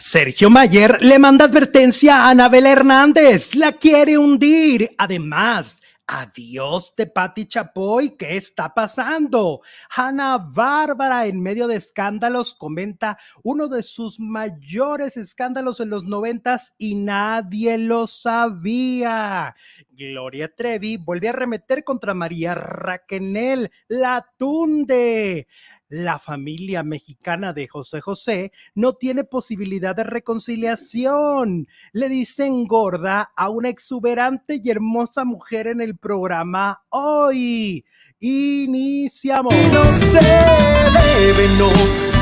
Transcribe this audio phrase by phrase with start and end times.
[0.00, 4.94] Sergio Mayer le manda advertencia a Anabel Hernández, la quiere hundir.
[4.96, 9.60] Además, adiós de Patti Chapoy, ¿qué está pasando?
[9.90, 16.74] Hanna Bárbara, en medio de escándalos, comenta uno de sus mayores escándalos en los noventas
[16.78, 19.56] y nadie lo sabía.
[19.90, 25.48] Gloria Trevi vuelve a remeter contra María Raquenel, la tunde
[25.88, 31.66] la familia mexicana de José José no tiene posibilidad de reconciliación.
[31.92, 37.84] Le dicen gorda a una exuberante y hermosa mujer en el programa hoy.
[38.20, 39.54] Iniciamos.
[39.72, 41.70] No se debe, no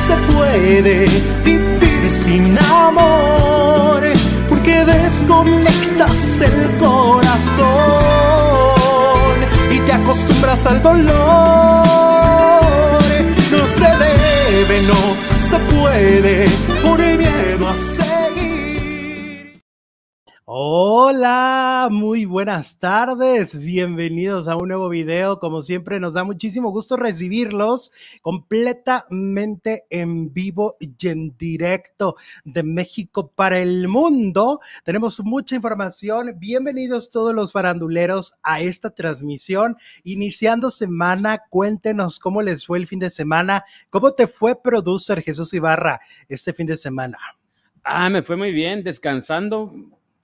[0.07, 1.07] se puede
[1.43, 4.02] vivir sin amor,
[4.48, 7.66] porque desconectas el corazón
[9.73, 11.76] y te acostumbras al dolor
[14.69, 16.45] debe, no se puede,
[20.48, 25.40] Hola, muy buenas tardes, bienvenidos a un nuevo video.
[25.40, 27.90] Como siempre, nos da muchísimo gusto recibirlos
[28.23, 34.60] completamente en vivo y en directo de México para el mundo.
[34.84, 36.37] Tenemos mucha información.
[36.38, 39.76] Bienvenidos todos los faranduleros a esta transmisión.
[40.04, 43.65] Iniciando semana, cuéntenos cómo les fue el fin de semana.
[43.90, 47.18] ¿Cómo te fue, producer Jesús Ibarra, este fin de semana?
[47.82, 49.73] Ah, me fue muy bien, descansando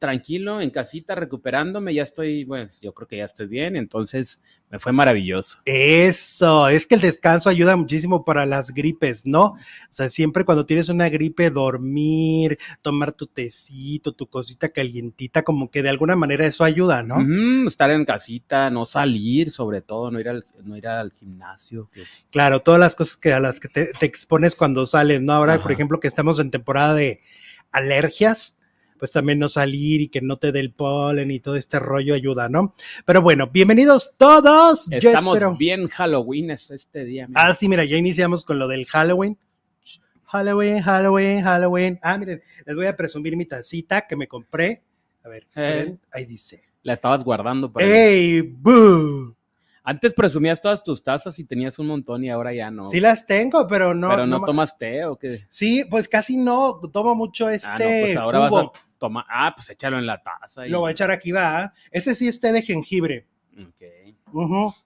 [0.03, 4.81] tranquilo, en casita, recuperándome, ya estoy, pues yo creo que ya estoy bien, entonces me
[4.81, 5.59] fue maravilloso.
[5.65, 9.45] Eso, es que el descanso ayuda muchísimo para las gripes, ¿no?
[9.45, 9.57] O
[9.91, 15.85] sea, siempre cuando tienes una gripe, dormir, tomar tu tecito, tu cosita calientita, como que
[15.85, 17.19] de alguna manera eso ayuda, ¿no?
[17.69, 21.91] estar en casita, no salir, sobre todo, no ir al, no ir al gimnasio.
[22.33, 25.33] Claro, todas las cosas que a las que te, expones cuando sales, ¿no?
[25.33, 27.21] Ahora, por ejemplo, que estamos en temporada de
[27.71, 28.59] alergias,
[29.03, 32.15] pues también no salir y que no te dé el polen y todo este rollo
[32.15, 32.73] ayuda, ¿no?
[33.05, 34.93] Pero bueno, bienvenidos todos.
[34.93, 37.27] Estamos bien Halloween este día.
[37.35, 39.37] Ah, sí, mira, ya iniciamos con lo del Halloween.
[40.27, 41.99] Halloween, Halloween, Halloween.
[42.01, 44.85] Ah, miren, les voy a presumir mi tacita que me compré.
[45.25, 46.63] A ver, eh, ahí dice.
[46.85, 47.85] La estabas guardando para.
[47.85, 49.35] ¡Ey, boo!
[49.83, 52.87] Antes presumías todas tus tazas y tenías un montón y ahora ya no.
[52.87, 54.11] Sí las tengo, pero no.
[54.11, 55.45] ¿Pero no, tomas té o qué?
[55.49, 57.67] Sí, pues casi no tomo mucho este.
[57.67, 60.65] Ah, no, pues este ahora vas a Toma, ah, pues échalo en la taza.
[60.67, 61.73] Lo voy a echar aquí, va.
[61.91, 63.27] Ese sí es té de jengibre.
[63.59, 64.77] Ok.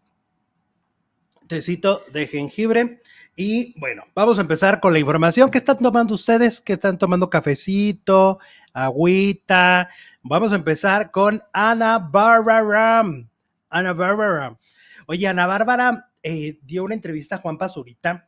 [1.46, 3.02] Tecito de jengibre.
[3.36, 5.50] Y bueno, vamos a empezar con la información.
[5.50, 6.62] ¿Qué están tomando ustedes?
[6.62, 8.38] ¿Qué están tomando cafecito,
[8.72, 9.90] agüita?
[10.22, 13.04] Vamos a empezar con Ana Bárbara.
[13.68, 14.58] Ana Bárbara.
[15.06, 18.26] Oye, Ana Bárbara eh, dio una entrevista a Juan Pazurita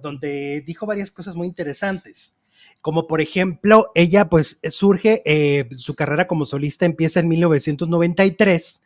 [0.00, 2.40] donde dijo varias cosas muy interesantes
[2.84, 8.82] como por ejemplo, ella pues surge, eh, su carrera como solista empieza en 1993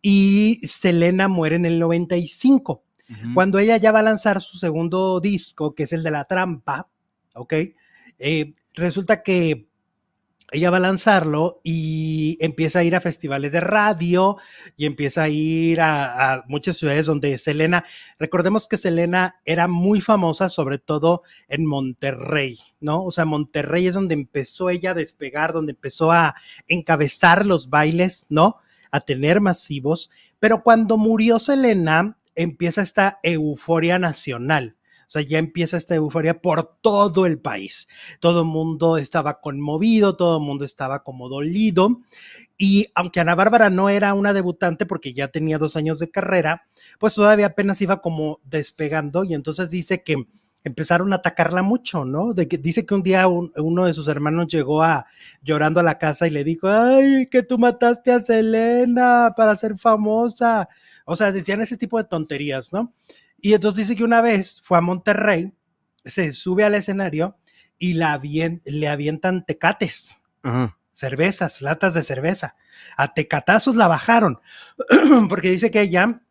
[0.00, 2.84] y Selena muere en el 95.
[3.34, 6.88] Cuando ella ya va a lanzar su segundo disco, que es el de La Trampa,
[7.34, 7.54] ¿ok?
[8.20, 9.66] Eh, resulta que
[10.52, 14.36] ella va a lanzarlo y empieza a ir a festivales de radio
[14.76, 17.84] y empieza a ir a, muchas ciudades donde Selena,
[18.18, 23.04] recordemos que Selena era muy famosa, sobre todo en Monterrey, ¿no?
[23.04, 26.34] O sea, Monterrey es donde empezó ella a despegar, donde empezó a
[26.68, 28.56] encabezar los bailes, ¿no?
[28.90, 34.76] A tener masivos, pero cuando murió Selena, empieza esta euforia nacional
[35.12, 37.88] sea, ya empieza esta euforia por todo el país.
[38.20, 42.00] Todo el mundo estaba conmovido, todo el mundo estaba como dolido.
[42.56, 46.62] Y aunque Ana Bárbara no era una debutante porque ya tenía dos años de carrera,
[46.98, 50.26] pues todavía apenas iba como despegando y entonces dice que
[50.64, 52.34] empezaron a atacarla mucho, ¿no?
[52.34, 55.06] De que, dice que un día uno de sus hermanos llegó a
[55.42, 59.78] llorando a la casa y le dijo, ay, que tú mataste a Selena para ser
[59.78, 60.68] famosa.
[61.04, 62.92] O sea, decían ese tipo de tonterías, ¿no?
[63.42, 65.52] Y entonces dice que una vez fue a Monterrey,
[66.04, 67.36] se sube al escenario
[67.76, 68.20] y la
[68.64, 70.22] le avientan tecates,
[70.92, 72.54] cervezas, latas de cerveza.
[72.96, 74.40] A tecatazos la bajaron,
[75.28, 76.22] porque dice que ella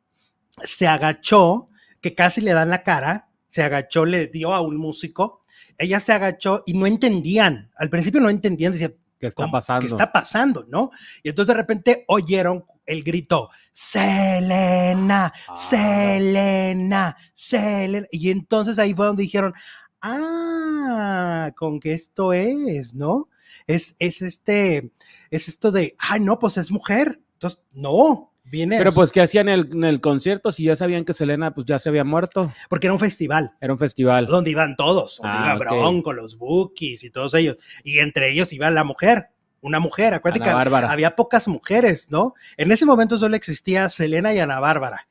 [0.63, 1.69] se agachó,
[1.99, 5.41] que casi le dan la cara, se agachó, le dio a un músico,
[5.77, 9.81] ella se agachó y no entendían, al principio no entendían, decía, ¿qué está pasando?
[9.81, 10.65] ¿Qué está pasando?
[10.67, 10.89] ¿No?
[11.21, 15.55] Y entonces de repente oyeron el grito, Selena, ah.
[15.55, 18.07] Selena, Selena.
[18.11, 19.53] Y entonces ahí fue donde dijeron,
[20.01, 23.29] ah, con que esto es, ¿no?
[23.67, 24.91] Es, es este,
[25.29, 27.21] es esto de, ay, no, pues es mujer.
[27.33, 31.13] Entonces, no, Pero pues, ¿qué hacían en el, en el concierto si ya sabían que
[31.13, 32.51] Selena pues ya se había muerto?
[32.69, 33.51] porque era un festival.
[33.61, 34.25] Era un festival.
[34.27, 35.59] donde iban todos, donde Ah, iba ok.
[35.79, 37.57] Bronco, los Bookies y todos ellos.
[37.83, 39.29] Y entre ellos iba la mujer,
[39.61, 40.91] una mujer, acuérdate Ana que Bárbara.
[40.91, 42.33] había pocas mujeres, ¿no?
[42.57, 45.07] En ese momento solo existía Selena y Ana Bárbara.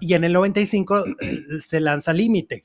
[0.00, 2.64] Y en el 95 eh, se lanza Límite.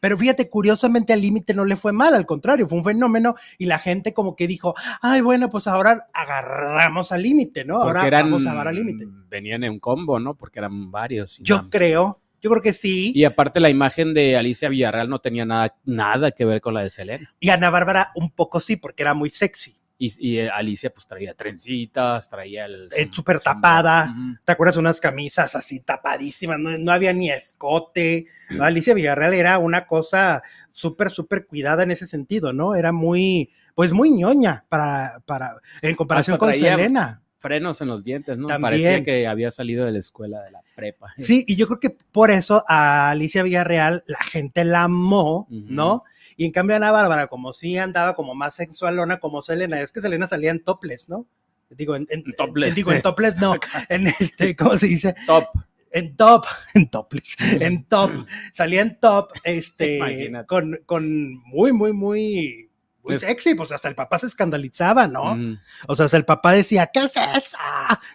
[0.00, 3.66] Pero fíjate, curiosamente al Límite no le fue mal, al contrario, fue un fenómeno y
[3.66, 7.82] la gente como que dijo, ay, bueno, pues ahora agarramos al Límite, ¿no?
[7.82, 9.06] Ahora eran, vamos a agarrar al Límite.
[9.28, 10.34] venían en combo, ¿no?
[10.34, 11.38] Porque eran varios.
[11.42, 11.68] Yo nada.
[11.70, 13.12] creo, yo creo que sí.
[13.14, 16.82] Y aparte la imagen de Alicia Villarreal no tenía nada, nada que ver con la
[16.82, 17.34] de Selena.
[17.40, 19.77] Y Ana Bárbara un poco sí, porque era muy sexy.
[20.00, 22.88] Y, y, eh, Alicia pues traía trencitas, traía el...
[22.96, 24.14] Eh, súper tapada.
[24.44, 24.76] ¿Te acuerdas?
[24.76, 28.26] Unas camisas así tapadísimas, no, no había ni escote.
[28.50, 28.62] ¿no?
[28.64, 32.76] Alicia Villarreal era una cosa súper, súper cuidada en ese sentido, ¿no?
[32.76, 37.22] Era muy, pues muy ñoña para, para, en comparación Hasta con traía- Selena.
[37.40, 38.46] Frenos en los dientes, ¿no?
[38.48, 38.62] También.
[38.62, 41.12] Parecía que había salido de la escuela de la prepa.
[41.18, 45.46] Sí, y yo creo que por eso a Alicia Villarreal la gente la amó.
[45.50, 46.02] ¿no?
[46.36, 50.00] Y en cambio Ana Bárbara, como sí andaba como más sexualona como Selena, es que
[50.00, 51.26] Selena salía en topless, ¿no?
[51.70, 53.54] Digo, en, en- En digo, en topless no,
[53.88, 55.14] en este, ¿cómo se dice?
[55.26, 55.44] Top.
[55.92, 56.44] en top,
[56.74, 60.46] en topless, en top, salía en top, este, Imagínate.
[60.46, 62.67] con, con muy, muy, muy,
[63.08, 65.32] muy sexy, pues hasta el papá se escandalizaba, ¿no?
[65.32, 65.56] Ujú.
[65.86, 67.56] O sea, hasta el papá decía, ¿qué es eso?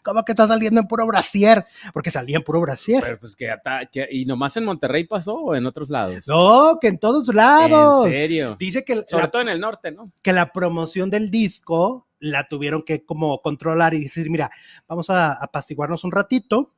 [0.04, 1.66] ¿Cómo que está saliendo en puro brasier?
[1.94, 3.02] Porque salía en puro brasier.
[3.04, 6.28] Pero pues que, ata- que- ¿Y nomás en Monterrey pasó o en otros lados?
[6.28, 8.06] No, que en todos lados.
[8.08, 8.56] ¿En serio?
[8.60, 10.12] Dice que Sobre la, todo en el norte, ¿no?
[10.22, 14.50] que la promoción del disco la tuvieron que como controlar y decir, mira,
[14.88, 16.72] vamos a apaciguarnos un ratito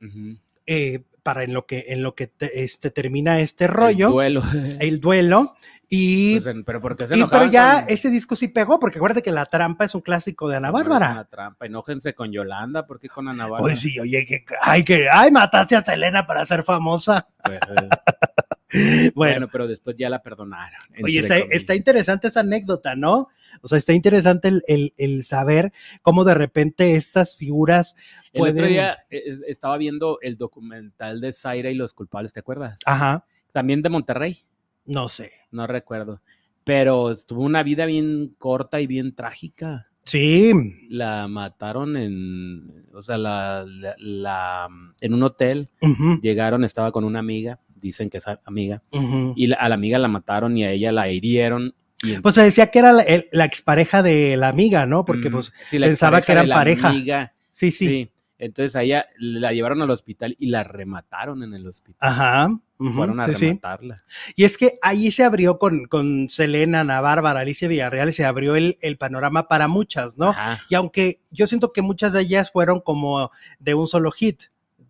[0.66, 4.06] eh, para en lo que, en lo que te- este, termina este rollo.
[4.22, 4.42] El duelo.
[4.80, 5.54] el duelo
[5.88, 8.78] y, Pues en- pero porque se y- pero enojaban ya con- ese disco sí pegó
[8.80, 11.12] porque acuérdate que La Trampa es un clásico de Ana Bárbara.
[11.12, 11.66] una trampa.
[11.66, 13.60] Enójense con Yolanda, ¿por qué con Ana Bárbara?
[13.62, 17.26] Pues sí, oye, que, ay, que, ay, mataste a Selena para ser famosa.
[17.44, 17.88] Pues, eh,
[19.14, 20.80] Bueno, bueno, pero después ya la perdonaron.
[21.02, 23.28] oye, está, interesante esa anécdota, ¿no?
[23.62, 25.72] O sea, está interesante el, el- el saber
[26.02, 27.94] cómo de repente estas figuras
[28.32, 32.40] El otro día eh, es- estaba viendo el documental de Zaira y los culpables, ¿te
[32.40, 32.80] acuerdas?
[32.86, 34.38] Ajá, También de Monterrey,
[34.84, 35.30] no sé.
[35.50, 36.20] no recuerdo.
[36.64, 39.86] Pero tuvo una vida bien corta y bien trágica.
[40.04, 40.52] Sí,
[40.88, 44.68] La mataron en, o sea, la, la- la-
[45.00, 45.70] en un hotel.
[46.22, 48.82] Llegaron, estaba con una amiga, dicen que es amiga,
[49.36, 51.74] y la- a la amiga la mataron y a ella la hirieron.
[52.02, 55.04] Y Pues se decía que era la, el- la expareja de la amiga, ¿no?
[55.04, 56.88] Porque Mm, pues, sí, pensaba que eran pareja.
[56.90, 57.86] amiga, sí, sí.
[57.86, 58.10] sí.
[58.38, 61.96] Entonces a ella la llevaron al hospital y la remataron en el hospital.
[62.06, 62.50] Ajá.
[62.78, 63.46] Fueron a sí, sí.
[63.46, 63.94] rematarla.
[64.36, 68.54] Y es que ahí se abrió con, con Selena, Ana Bárbara, Alicia Villarreal, se abrió
[68.56, 70.28] el, el panorama para muchas, ¿no?
[70.28, 70.60] Ajá.
[70.68, 74.42] Y aunque yo siento que muchas de ellas fueron como de un solo hit,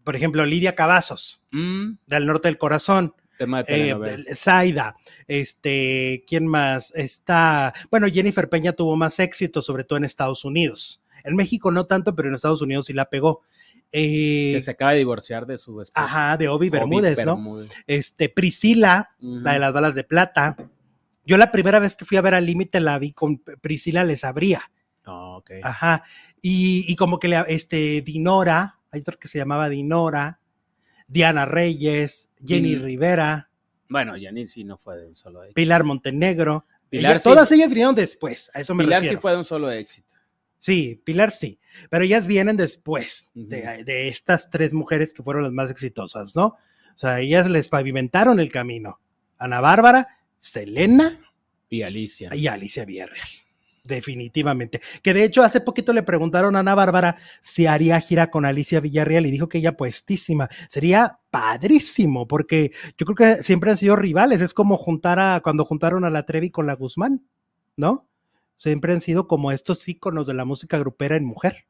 [0.07, 4.35] por ejemplo, Lidia Cavazos, Mm, del norte del corazón, tema de eh.
[4.37, 4.95] Zaida,
[5.27, 6.95] este, ¿quién más?
[6.95, 11.03] Está, bueno, Jennifer Peña tuvo más éxito, sobre todo en Estados Unidos.
[11.25, 13.43] En México no tanto, pero en Estados Unidos sí la pegó.
[13.91, 15.93] Eh, que se acaba de divorciar de su esposo.
[16.07, 17.35] ajá, de Obi Obi Bermúdez, ¿no?
[17.35, 17.73] Bermúdez.
[17.89, 20.57] Este, Priscila, la de las balas de plata.
[21.25, 24.23] Yo la primera vez que fui a ver al límite la vi con Priscila Les
[24.23, 24.71] abría.
[25.05, 25.51] Ah, ok.
[25.65, 26.05] Ajá.
[26.41, 30.41] Y, y como que le, este, Dinora, hay otro que se llamaba Dinora,
[31.09, 33.49] Diana Reyes, Jenny Rivera,
[33.89, 35.55] Bueno, Janine sí no fue de un solo éxito.
[35.55, 36.67] Pilar Montenegro.
[36.89, 39.21] Pilar Ella- sí- todas ellas vinieron después, a eso me Pilar sí refiero.
[39.21, 40.13] fue de un solo éxito.
[40.59, 41.61] Sí, Pilar sí,
[41.91, 46.47] pero ellas vienen después de, de estas tres mujeres que fueron las más exitosas, ¿no?
[46.47, 48.99] O sea, ellas les pavimentaron el camino.
[49.39, 51.21] Ana Bárbara, Selena
[51.69, 52.31] Y Alicia.
[52.35, 53.29] y Alicia Villarreal.
[53.87, 54.81] Definitivamente.
[55.03, 58.81] Que de hecho hace poquito le preguntaron a Ana Bárbara si haría gira con Alicia
[58.81, 60.49] Villarreal y dijo que ella puestísima.
[60.69, 64.41] Sería padrísimo porque yo creo que siempre han sido rivales.
[64.41, 67.25] Es como juntar a cuando juntaron a la Trevi con la Guzmán,
[67.77, 68.09] ¿no?
[68.59, 71.67] Siempre han sido como estos íconos de la música grupera en mujer.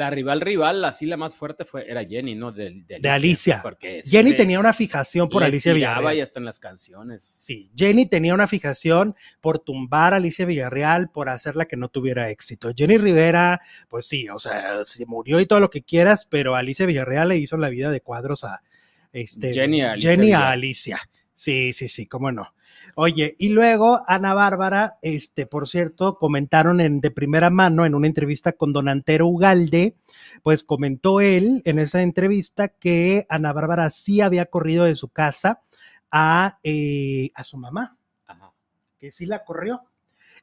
[0.00, 2.52] La rival rival, así la más fuerte fue, era Jenny, ¿no?
[2.52, 3.00] De, de Alicia.
[3.02, 3.60] De Alicia.
[3.62, 6.16] Porque Jenny tenía una fijación por Alicia Villarreal.
[6.16, 7.22] y hasta en las canciones.
[7.22, 12.30] Sí, Jenny tenía una fijación por tumbar a Alicia Villarreal, por hacerla que no tuviera
[12.30, 12.70] éxito.
[12.74, 16.86] Jenny Rivera, pues sí, o sea, se murió y todo lo que quieras, pero Alicia
[16.86, 18.62] Villarreal le hizo la vida de cuadros a
[19.12, 20.48] este, Jenny a Alicia Jenny a.
[20.48, 20.98] Alicia.
[21.34, 22.54] Sí, sí, sí, cómo no.
[22.94, 28.06] Oye, y luego Ana Bárbara, este, por cierto, comentaron en, de primera mano en una
[28.06, 29.96] entrevista con Don Antero Ugalde,
[30.42, 35.62] pues comentó él en esa entrevista que Ana Bárbara sí había corrido de su casa
[36.10, 37.96] a, eh, a su mamá,
[38.26, 38.52] Ajá.
[38.98, 39.89] que sí la corrió.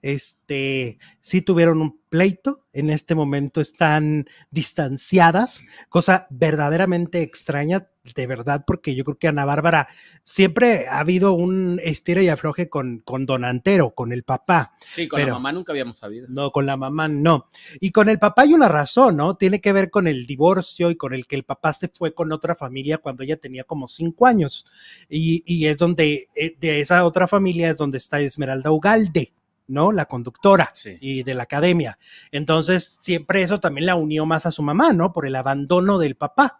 [0.01, 8.63] Este, sí tuvieron un pleito, en este momento están distanciadas, cosa verdaderamente extraña, de verdad,
[8.65, 9.89] porque yo creo que Ana Bárbara
[10.23, 14.73] siempre ha habido un estira y afloje con, con Don Antero, con el papá.
[14.93, 16.27] Sí, con Pero- la mamá nunca habíamos sabido.
[16.29, 17.47] No, con la mamá no.
[17.81, 19.35] Y con el papá hay una razón, ¿no?
[19.35, 22.31] Tiene que ver con el divorcio y con el que el papá se fue con
[22.31, 24.65] otra familia cuando ella tenía como cinco años.
[25.09, 29.33] Y, y es donde, eh, de esa otra familia es donde está Esmeralda Ugalde,
[29.67, 29.91] ¿no?
[29.91, 30.97] La conductora Sí.
[31.01, 31.97] y de la academia.
[32.31, 35.13] Entonces, siempre eso también la unió más a su mamá, ¿no?
[35.13, 36.59] Por el abandono del papá.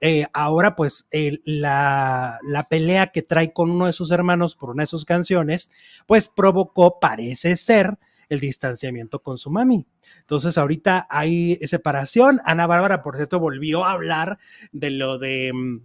[0.00, 4.70] Eh, ahora, pues, el- la, la pelea que trae con uno de sus hermanos por
[4.70, 5.70] una de sus canciones,
[6.06, 7.98] pues provocó, parece ser,
[8.28, 9.86] el distanciamiento con su mami.
[10.20, 12.40] Entonces, ahorita hay separación.
[12.44, 14.38] Ana Bárbara, por cierto, volvió a hablar
[14.72, 15.80] de lo de mm,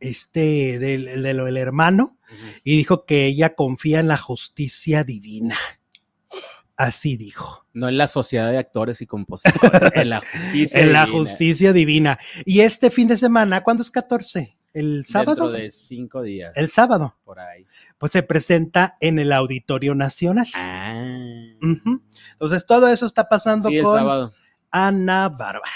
[0.00, 2.18] este, del- de, lo del hermano
[2.64, 5.56] y dijo que ella confía en la justicia divina.
[6.76, 7.66] Así dijo.
[7.74, 10.80] No en la sociedad de actores y compositores, en la justicia.
[10.80, 11.18] en la divina.
[11.18, 12.18] justicia divina.
[12.46, 14.56] Y este fin de semana, ¿cuándo es 14?
[14.72, 15.48] ¿El sábado?
[15.48, 16.56] Dentro de cinco días.
[16.56, 17.16] El sábado.
[17.24, 17.66] Por ahí.
[17.98, 20.46] Pues se presenta en el Auditorio Nacional.
[20.54, 21.02] Ah.
[22.32, 24.32] Entonces, todo eso está pasando Sí, el con sábado.
[24.70, 25.66] Ana Bárbara.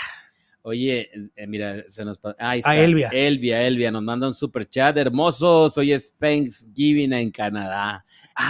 [0.67, 2.75] Oye, eh, mira, se nos pa- ahí A.
[2.75, 3.11] Elvia.
[3.13, 4.97] Elvia, Elvia, nos manda un super chat.
[4.97, 8.03] Hermosos, hoy es Thanksgiving en Canadá.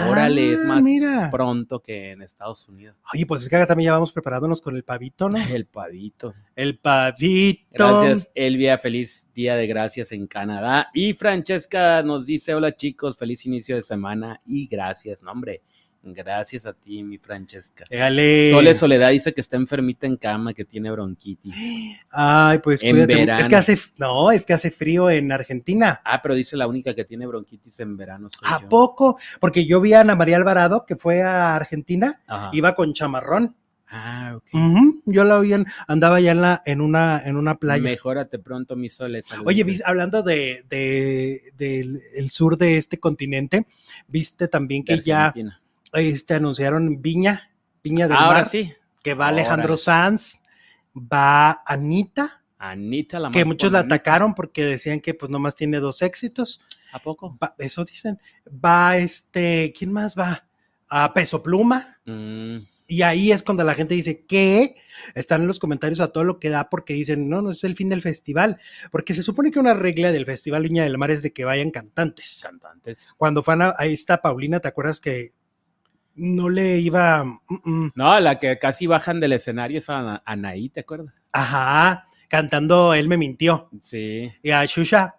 [0.09, 1.29] Órale, es Ah, más mira.
[1.33, 2.95] pronto que en Estados Unidos.
[3.13, 5.39] Oye, pues es que acá también ya vamos preparándonos con el pavito, ¿no?
[5.39, 6.35] El pavito.
[6.55, 7.65] El pavito.
[7.73, 8.79] Gracias, Elvia.
[8.79, 10.91] Feliz día de gracias en Canadá.
[10.95, 15.21] Y Francesca nos dice: Hola chicos, feliz inicio de semana y gracias.
[15.21, 15.63] No, hombre,
[16.13, 17.85] gracias a ti, mi Francesca.
[17.89, 18.51] Éale.
[18.51, 21.55] Sole Soledad dice que está enfermita en cama, que tiene bronquitis.
[22.11, 23.15] Ay, pues En cuídate.
[23.15, 23.41] verano.
[23.41, 26.01] Es que hace, no, es que hace frío en Argentina.
[26.05, 28.29] Ah, pero dice la única que tiene bronquitis en verano.
[28.31, 28.69] soy ¿A yo.
[28.69, 29.19] poco?
[29.41, 32.51] Porque yo vi a Ana María Alvarado, que fue a Argentina, Ajá.
[32.53, 33.57] iba con chamarrón.
[33.97, 34.49] Ah, ok.
[35.05, 37.85] Yo la vi, en- andaba ya en, la, en, una, en una playa.
[37.85, 39.23] Mejórate pronto, mi Sole.
[39.23, 39.47] saludos.
[39.47, 43.67] Oye, vis- hablando de, de- del el sur de este continente,
[44.09, 45.33] viste también que ya.
[45.95, 47.51] Este, anunciaron Viña,
[47.83, 48.73] Viña del Ahora Mar, sí.
[49.03, 49.77] que va Alejandro.
[49.77, 50.43] Sanz,
[50.97, 56.03] va Anita, Anita la que muchos la atacaron porque decían que pues nomás tiene dos
[56.03, 56.61] éxitos.
[56.93, 57.37] ¿A poco?
[57.43, 58.19] Va- eso dicen.
[58.49, 60.47] Va este, ¿quién más va?
[60.89, 61.99] A Peso Pluma.
[62.07, 64.77] Mm, Y ahí es cuando la gente dice que
[65.15, 67.75] están en los comentarios a todo lo que da porque dicen, no, no es el
[67.77, 68.59] fin del festival.
[68.93, 71.71] Porque se supone que una regla del Festival Viña del Mar es de que vayan
[71.71, 72.41] cantantes.
[72.43, 73.13] cantantes.
[73.17, 75.33] Cuando fue a, ahí está Paulina, ¿te acuerdas que
[76.17, 77.25] no le iba...
[77.25, 81.13] mm, mm, No, la que casi bajan del escenario es Ana- Anaí, ¿te acuerdas?
[81.33, 83.69] ajá, cantando Él me mintió.
[83.81, 84.31] Sí.
[84.43, 85.17] Y a Shusha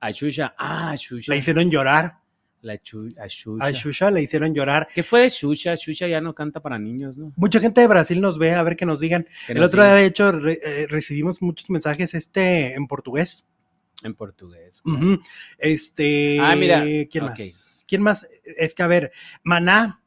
[0.00, 0.54] A Shusha.
[0.58, 1.32] Ah, Shusha.
[1.32, 2.18] la hicieron llorar.
[2.62, 3.64] La Chu- a Shusha.
[3.64, 4.86] A Shusha la hicieron llorar.
[4.94, 5.74] ¿Qué fue de Shusha?
[5.74, 7.32] Shusha ya no canta para niños, ¿no?
[7.36, 9.26] Mucha gente de Brasil nos ve, a ver que nos digan.
[9.46, 12.86] Que El nos otro digan día, de hecho, re- eh, recibimos muchos mensajes este en
[12.86, 13.48] portugués.
[14.02, 14.82] En portugués.
[15.58, 16.38] Este.
[16.40, 17.84] Ah, mira, ¿Quién más?
[17.86, 18.28] ¿Quién más?
[18.44, 20.02] Es que, a ver, Maná.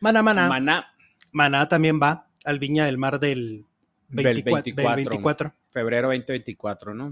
[0.00, 0.48] Maná, Maná.
[0.48, 0.86] Maná,
[1.32, 3.66] Maná también va al Viña del Mar del
[4.08, 4.74] del 24.
[4.74, 4.96] del 24.
[4.96, 5.54] 24.
[5.70, 7.10] febrero 2024, ¿no?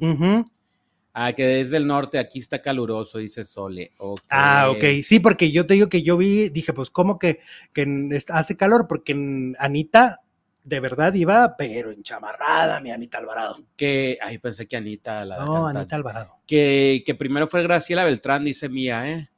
[1.15, 3.93] Ah, que desde el norte, aquí está caluroso, dice Sole.
[3.99, 4.21] Ok.
[4.31, 5.03] Ah, ok.
[5.03, 7.41] Sí, porque yo te digo que yo vi, dije, pues, ¿cómo que,
[7.73, 8.87] que hace calor?
[8.89, 10.21] Porque en Anita,
[10.69, 13.59] de verdad, iba, pero enchamarrada, mi Anita Alvarado.
[13.77, 15.79] Que, ay, pensé que Anita, la No, cantante.
[15.79, 16.37] Anita Alvarado.
[16.47, 19.31] Que, que primero fue Graciela Beltrán, dice Mía, ¿eh?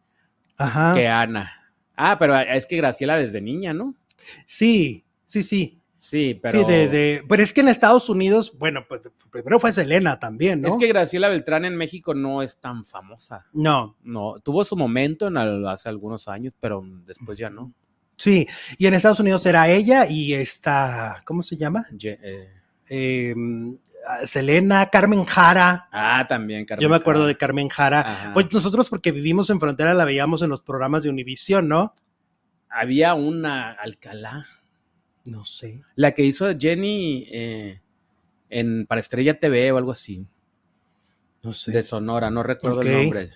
[0.56, 0.92] Ajá.
[0.94, 1.52] Que Ana.
[1.96, 3.94] Ah, pero es que Graciela desde niña, ¿no?
[4.46, 5.76] Sí, sí, sí.
[5.98, 6.58] Sí, pero.
[6.60, 7.22] Sí, desde.
[7.28, 10.68] Pero es que en Estados Unidos, bueno, pues primero fue Selena también, ¿no?
[10.68, 13.46] Es que Graciela Beltrán en México no es tan famosa.
[13.52, 17.72] No, No, tuvo su momento en al- hace algunos años, pero después ya no.
[18.20, 18.46] Sí.
[18.78, 21.86] Y en Estados Unidos era ella y esta, ¿cómo se llama?
[22.02, 22.48] Eh,
[22.92, 23.34] Eh,
[24.24, 25.88] Selena, Carmen Jara.
[25.92, 26.82] Ah, también, Carmen.
[26.82, 27.36] Yo me acuerdo de.
[27.36, 28.00] Carmen Jara.
[28.00, 28.32] Ajá.
[28.34, 31.94] Pues nosotros porque vivimos en frontera la veíamos en los programas de Univisión, ¿no?
[32.68, 34.46] Había una Alcalá,
[35.24, 35.82] No sé.
[35.96, 37.80] la que hizo Jenny eh,
[38.48, 40.26] en para Estrella TV o algo así,
[41.42, 41.72] No sé.
[41.72, 43.30] de Sonora, no recuerdo el nombre.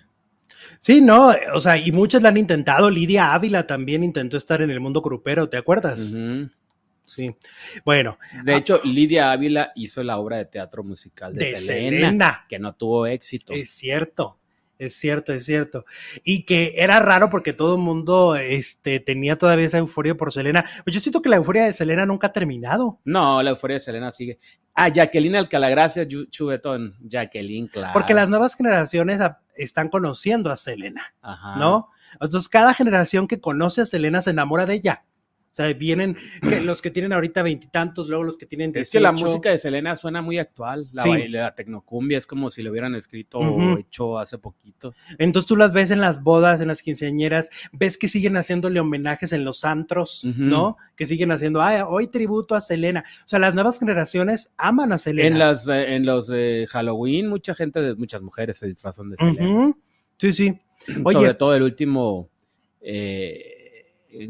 [0.79, 2.89] Sí, no, o sea, y muchas la han intentado.
[2.89, 6.15] Lidia Ávila también intentó estar en el mundo grupero, ¿te acuerdas?
[7.05, 7.35] Sí.
[7.85, 8.57] Bueno, De Ah.
[8.57, 12.45] hecho, Lidia Ávila hizo la obra de teatro musical de, de Selena, Selena.
[12.49, 13.53] que no tuvo éxito.
[13.53, 14.39] Es cierto,
[14.77, 15.85] es cierto, es cierto.
[16.23, 20.63] Y que era raro porque todo el mundo este, tenía todavía esa euforia por Selena.
[20.83, 22.99] Pues yo siento que la euforia de Selena nunca ha terminado.
[23.05, 24.39] No, la euforia de Selena sigue.
[24.73, 26.95] Ah, Jacqueline Alcalá, gracias, Chubetón.
[27.01, 27.93] Jacqueline, claro.
[27.93, 29.19] Porque las nuevas generaciones
[29.55, 31.55] están conociendo a Selena, Ajá.
[31.55, 31.89] ¿no?
[32.19, 35.04] Entonces, cada generación que conoce a Selena se enamora de ella.
[35.55, 38.99] O sea, vienen que los que tienen ahorita veintitantos, luego los que tienen Es que
[38.99, 39.25] la 18.
[39.25, 40.89] música de Selena suena muy actual.
[40.91, 41.09] La, Sí.
[41.11, 44.93] baile- la tecnocumbia es como si lo hubieran escrito o hecho hace poquito.
[45.17, 49.31] Entonces tú las ves en las bodas, en las quinceañeras, ves que siguen haciéndole homenajes
[49.31, 50.23] en los antros.
[50.25, 50.75] ¿no?
[50.97, 53.05] Que siguen haciendo, ay, hoy tributo a Selena.
[53.23, 55.27] O sea, las nuevas generaciones aman a Selena.
[55.29, 59.15] En, las, eh, en los de Halloween, mucha gente, de, muchas mujeres se disfrazan de
[59.15, 59.73] Selena.
[60.17, 60.53] Sí, sí.
[61.05, 62.29] Oye, Sobre todo el último
[62.81, 63.54] eh,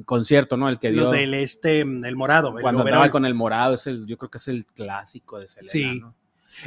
[0.06, 0.70] concierto, ¿no?
[0.70, 2.98] El que dio lo del este, el morado, el cuando overol.
[2.98, 6.00] andaba con el morado, es el, yo creo que es el clásico de Selena, Sí.
[6.00, 6.16] ¿no?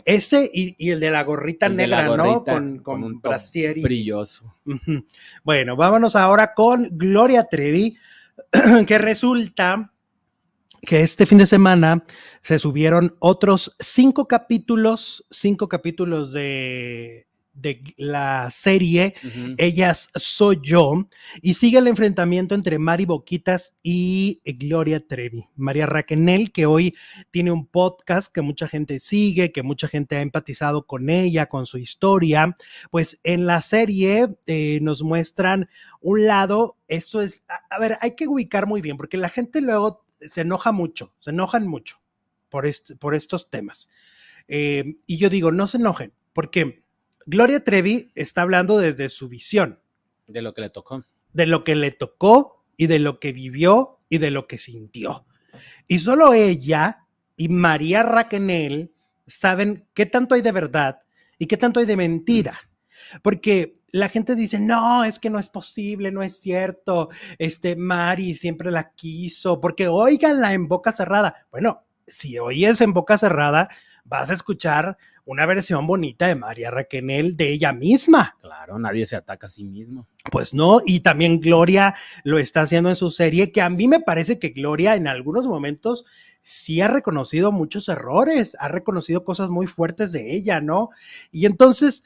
[0.05, 2.45] Ese y, y el de la gorrita El de la negra, ¿no?
[2.45, 3.23] Con, con con, un
[3.83, 4.55] Brilloso.
[5.45, 7.97] Bueno, vámonos ahora con Gloria Trevi,
[8.87, 9.93] que resulta
[10.83, 12.05] que este fin de semana
[12.43, 17.28] se subieron otros cinco capítulos, cinco capítulos de,
[17.61, 19.15] de la serie.
[19.57, 21.09] Ellas Soy Yo,
[21.43, 25.47] y sigue el enfrentamiento entre Mari Boquitas y Gloria Trevi.
[25.57, 26.95] María Raquenel, que hoy
[27.31, 31.67] tiene un podcast que mucha gente sigue, que mucha gente ha empatizado con ella, con
[31.67, 32.57] su historia,
[32.91, 35.69] pues en la serie eh, nos muestran
[36.01, 39.61] un lado, esto es, a, a ver, hay que ubicar muy bien, porque la gente
[39.61, 42.01] luego se enoja mucho, se enojan mucho
[42.49, 43.89] por, este, por estos temas.
[44.49, 46.83] Eh, y yo digo, no se enojen, porque
[47.31, 49.83] Gloria Trevi está hablando desde su visión,
[50.27, 51.05] de lo que le tocó.
[51.35, 55.27] de lo que le tocó y de lo que vivió y de lo que sintió.
[55.87, 57.07] Y solo ella
[57.37, 58.95] y María Raquenel
[59.27, 61.01] saben qué tanto hay de verdad
[61.39, 62.59] y qué tanto hay de mentira.
[63.23, 67.11] Porque la gente dice, no, es que no es posible, no es cierto.
[67.39, 71.47] Este Mari siempre la quiso, porque oiganla en boca cerrada.
[71.51, 73.69] Bueno, si oyes en boca cerrada,
[74.07, 74.97] vas a escuchar
[75.29, 78.37] una versión bonita de María Raquenel de ella misma.
[78.41, 80.09] Claro, nadie se ataca a sí mismo.
[80.33, 81.95] Pues no, y también Gloria
[82.25, 85.47] lo está haciendo en su serie, que a mí me parece que Gloria en algunos
[85.47, 86.07] momentos
[86.41, 90.89] sí ha reconocido muchos errores, ha reconocido cosas muy fuertes de ella, ¿no?
[91.31, 92.05] Y entonces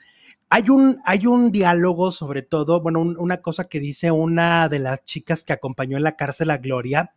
[0.48, 4.80] hay un, hay un diálogo sobre todo, bueno, un- una cosa que dice una de
[4.80, 7.12] las chicas que acompañó en la cárcel a Gloria,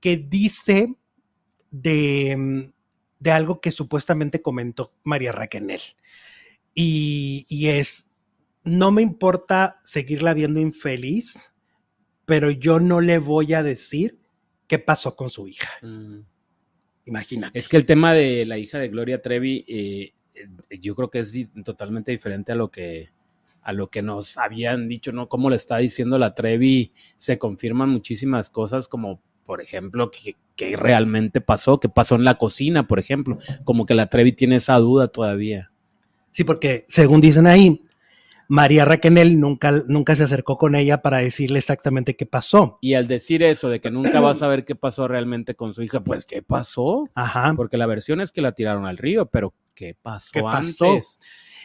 [0.00, 0.96] que dice
[1.70, 2.73] de, mm,
[3.24, 5.80] de algo que supuestamente comentó María Raquenel.
[6.74, 8.12] Y, y es,
[8.64, 11.54] no me importa seguirla viendo infeliz,
[12.26, 14.20] pero yo no le voy a decir
[14.66, 15.70] qué pasó con su hija.
[15.80, 16.20] Mm.
[17.06, 17.58] Imagínate.
[17.58, 21.20] Es que el tema de la hija de Gloria Trevi, eh, eh, yo creo que
[21.20, 21.32] es
[21.64, 23.08] totalmente diferente a lo que
[23.62, 25.30] a lo que nos habían dicho, ¿no?
[25.30, 30.10] Como le está diciendo la Trevi, se confirman muchísimas cosas, como por ejemplo,
[30.56, 34.56] que realmente pasó, que pasó en la cocina, por ejemplo, como que la Trevi tiene
[34.56, 35.70] esa duda todavía.
[36.32, 37.80] Sí, porque según dicen ahí,
[38.48, 42.78] María Raquenel nunca, nunca se acercó con ella para decirle exactamente qué pasó.
[42.80, 45.82] Y al decir eso de que nunca va a saber qué pasó realmente con su
[45.82, 47.08] hija, pues ¿qué pasó?
[47.14, 47.54] Ajá.
[47.56, 50.98] Porque la versión es que la tiraron al río, pero ¿qué pasó, ¿Qué pasó?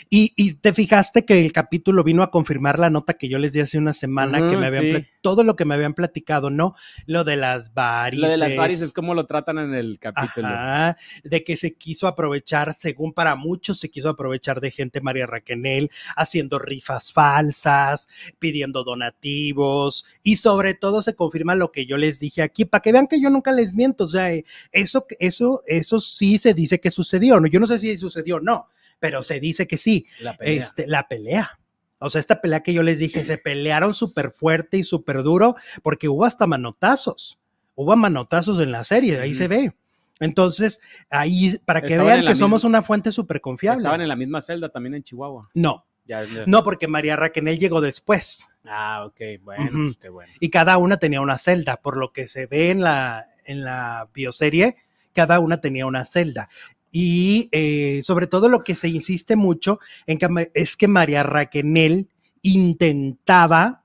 [0.09, 3.51] Y, y te fijaste que el capítulo vino a confirmar la nota que yo les
[3.51, 5.07] di hace una semana, que me habían sí.
[5.21, 6.73] todo lo que me habían platicado, ¿no?
[7.05, 8.21] Lo de las varices.
[8.21, 10.47] Lo de las varices, ¿cómo lo tratan en el capítulo?
[10.47, 15.27] Ajá, de que se quiso aprovechar, según para muchos, se quiso aprovechar de gente María
[15.27, 18.07] Raquenel, haciendo rifas falsas,
[18.39, 22.91] pidiendo donativos y sobre todo se confirma lo que yo les dije aquí, para que
[22.91, 26.79] vean que yo nunca les miento, o sea, eh, eso, eso, eso sí se dice
[26.79, 27.47] que sucedió, ¿no?
[27.47, 28.69] Yo no sé si sucedió o no,
[28.99, 30.59] pero se dice que sí, La pelea.
[30.59, 31.59] este, la pelea.
[31.99, 35.55] O sea, esta pelea que yo les dije, se pelearon súper fuerte y súper duro
[35.83, 37.39] porque hubo hasta manotazos.
[37.75, 39.73] Hubo manotazos en la serie, ahí se ve.
[40.21, 43.79] Entonces, ahí, para que Estaban vean que somos una fuente súper confiable.
[43.79, 45.49] Estaban en la misma celda también en Chihuahua.
[45.55, 46.43] No, Ya, ya.
[46.45, 50.31] no, porque María Raquenel llegó después Ah, ok, bueno, pues qué bueno.
[50.41, 54.09] y cada una tenía una celda, por lo que se ve en la, en la
[54.13, 54.75] bioserie,
[55.13, 56.49] cada una tenía una celda.
[56.91, 62.10] Y eh, sobre todo lo que se insiste mucho en que es que María Raquenel
[62.41, 63.84] intentaba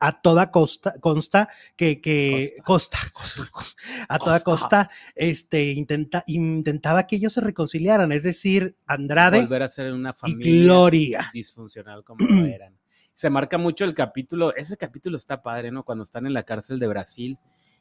[0.00, 4.90] a toda costa, consta que, que costa, costa, costa, a toda Costa.
[5.14, 10.14] este, intenta, intentaba que ellos se reconciliaran, es decir, Andrade Volver a ser una y
[10.14, 11.30] familia Gloria.
[11.32, 12.76] disfuncional como lo eran.
[13.14, 15.84] Se marca mucho el capítulo, ese capítulo está padre, ¿no?
[15.84, 17.38] Cuando están en la cárcel de Brasil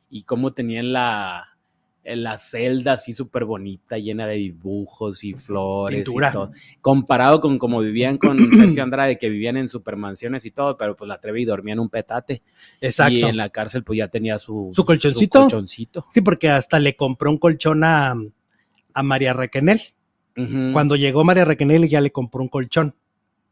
[0.09, 1.54] y cómo tenían la,
[2.05, 6.29] la celda así súper bonita, llena de dibujos y flores Pintura.
[6.29, 6.51] y todo.
[6.81, 11.07] Comparado con cómo vivían con Sergio Andrade, que vivían en supermansiones y todo, pero pues
[11.07, 12.43] la Trevi dormía en un petate.
[12.79, 13.13] Exacto.
[13.13, 15.41] Y en la cárcel pues ya tenía su, ¿Su colchoncito?
[15.41, 16.05] colchoncito.
[16.11, 18.13] Sí, porque hasta le compró un colchón a,
[18.93, 19.81] a María Raquenel.
[20.37, 20.73] Ujú.
[20.73, 22.95] Cuando llegó María Raquenel ya le compró un colchón.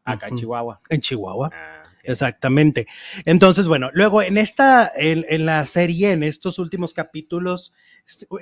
[0.04, 0.36] Acá en.
[0.36, 0.80] Chihuahua.
[0.89, 1.50] En Chihuahua.
[1.54, 1.80] Ah.
[2.04, 2.86] Exactamente.
[3.26, 7.74] Entonces, bueno, luego en esta, en, en la serie, en estos últimos capítulos,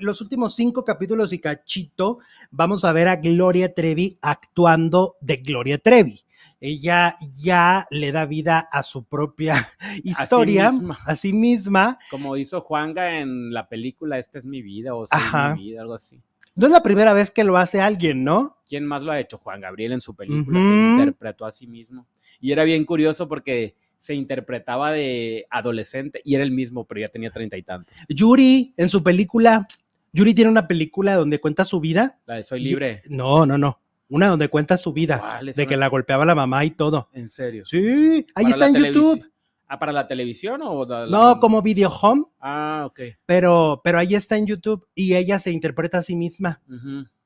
[0.01, 2.19] los últimos cinco capítulos y cachito,
[2.49, 6.23] vamos a ver a Gloria Trevi actuando de Gloria Trevi.
[6.59, 9.67] Ella ya le da vida a su propia
[10.03, 10.99] historia, misma.
[11.05, 11.97] a sí misma.
[12.11, 15.55] Como hizo Juanga en la película Esta es mi vida o Soy Ajá.
[15.55, 16.21] mi vida, algo así.
[16.53, 18.57] No es la primera vez que lo hace alguien, ¿no?
[18.67, 19.37] ¿Quién más lo ha hecho?
[19.37, 20.65] Juan Gabriel en su película se
[20.99, 22.05] interpretó a sí mismo.
[22.39, 27.09] Y era bien curioso porque se interpretaba de adolescente y era el mismo, pero ya
[27.09, 27.95] tenía treinta y tantos.
[28.09, 29.67] Yuri, en su película,
[30.11, 32.19] Yuri tiene una película donde cuenta su vida.
[32.25, 33.03] La de Soy Y- libre.
[33.09, 33.79] No, no, no.
[34.09, 37.09] Una donde cuenta su vida, de que la golpeaba la mamá y todo.
[37.13, 37.63] En serio.
[37.63, 39.31] Sí, ahí ¿Para está en YouTube.
[39.67, 43.01] Ah, ¿para la televisión o la- la- No, como video home, Ah, ok.
[43.27, 46.59] pero, pero ahí está en YouTube y ella se interpreta a sí misma.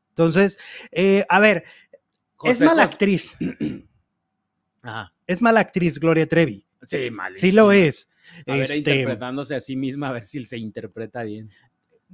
[0.09, 0.59] Entonces,
[0.91, 1.63] eh, a ver,
[2.43, 3.31] es mala actriz,
[4.83, 5.11] Ajá.
[5.27, 6.65] Es mala actriz Gloria Trevi.
[6.87, 7.35] Sí, mal.
[7.35, 8.09] Sí lo es.
[8.47, 11.49] A ver, Este, interpretándose a sí misma, a ver si se interpreta bien.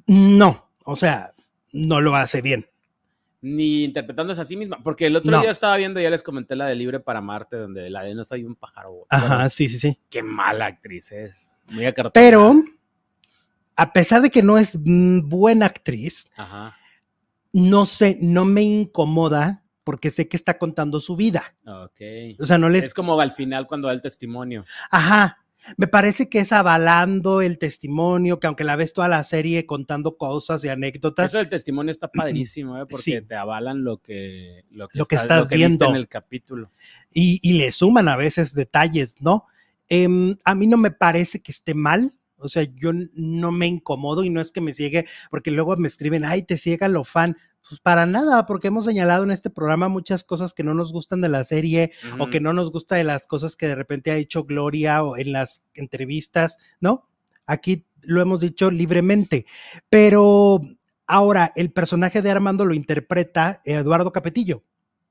[0.07, 1.33] no, o sea,
[1.73, 2.65] no lo hace bien.
[3.43, 4.83] Ni interpretándose a sí misma.
[4.83, 5.41] Porque el otro No.
[5.41, 8.23] día estaba viendo, ya les comenté la de Libre para Marte, donde la de No
[8.23, 9.05] soy un pájaro.
[9.09, 9.97] Ajá, Bueno, sí, sí, sí.
[10.09, 11.53] Qué mala actriz es.
[11.69, 12.11] Muy acartonada.
[12.13, 12.55] Pero,
[13.75, 16.75] a pesar de que no es mm, buena actriz, Ajá.
[17.51, 21.55] no sé, no me incomoda porque sé que está contando su vida.
[21.65, 22.01] Ok.
[22.39, 22.85] O sea, no les...
[22.85, 24.65] Es como al final cuando da el testimonio.
[24.89, 25.37] Ajá.
[25.77, 30.17] Me parece que es avalando el testimonio, que aunque la ves toda la serie contando
[30.17, 32.85] cosas y anécdotas, Eso del testimonio está padrísimo, ¿eh?
[32.89, 33.21] porque Sí.
[33.21, 35.89] te avalan lo que, lo que, Lo que estás, estás lo que viste viendo.
[35.89, 36.71] en el capítulo.
[37.13, 39.45] y, y le suman a veces detalles, ¿no?
[39.87, 42.11] Em, a mí no me parece que esté mal.
[42.37, 45.87] O sea, yo no me incomodo y no es que me ciegue, porque luego me
[45.87, 47.37] escriben, ay, te ciega lo fan.
[47.71, 51.21] Pues para nada, porque hemos señalado en este programa muchas cosas que no nos gustan
[51.21, 54.17] de la serie o que no nos gusta de las cosas que de repente ha
[54.17, 57.07] hecho Gloria o en las entrevistas, ¿no?
[57.45, 59.45] Aquí lo hemos dicho libremente,
[59.89, 60.59] pero
[61.07, 64.63] ahora el personaje de Armando lo interpreta Eduardo Capetillo.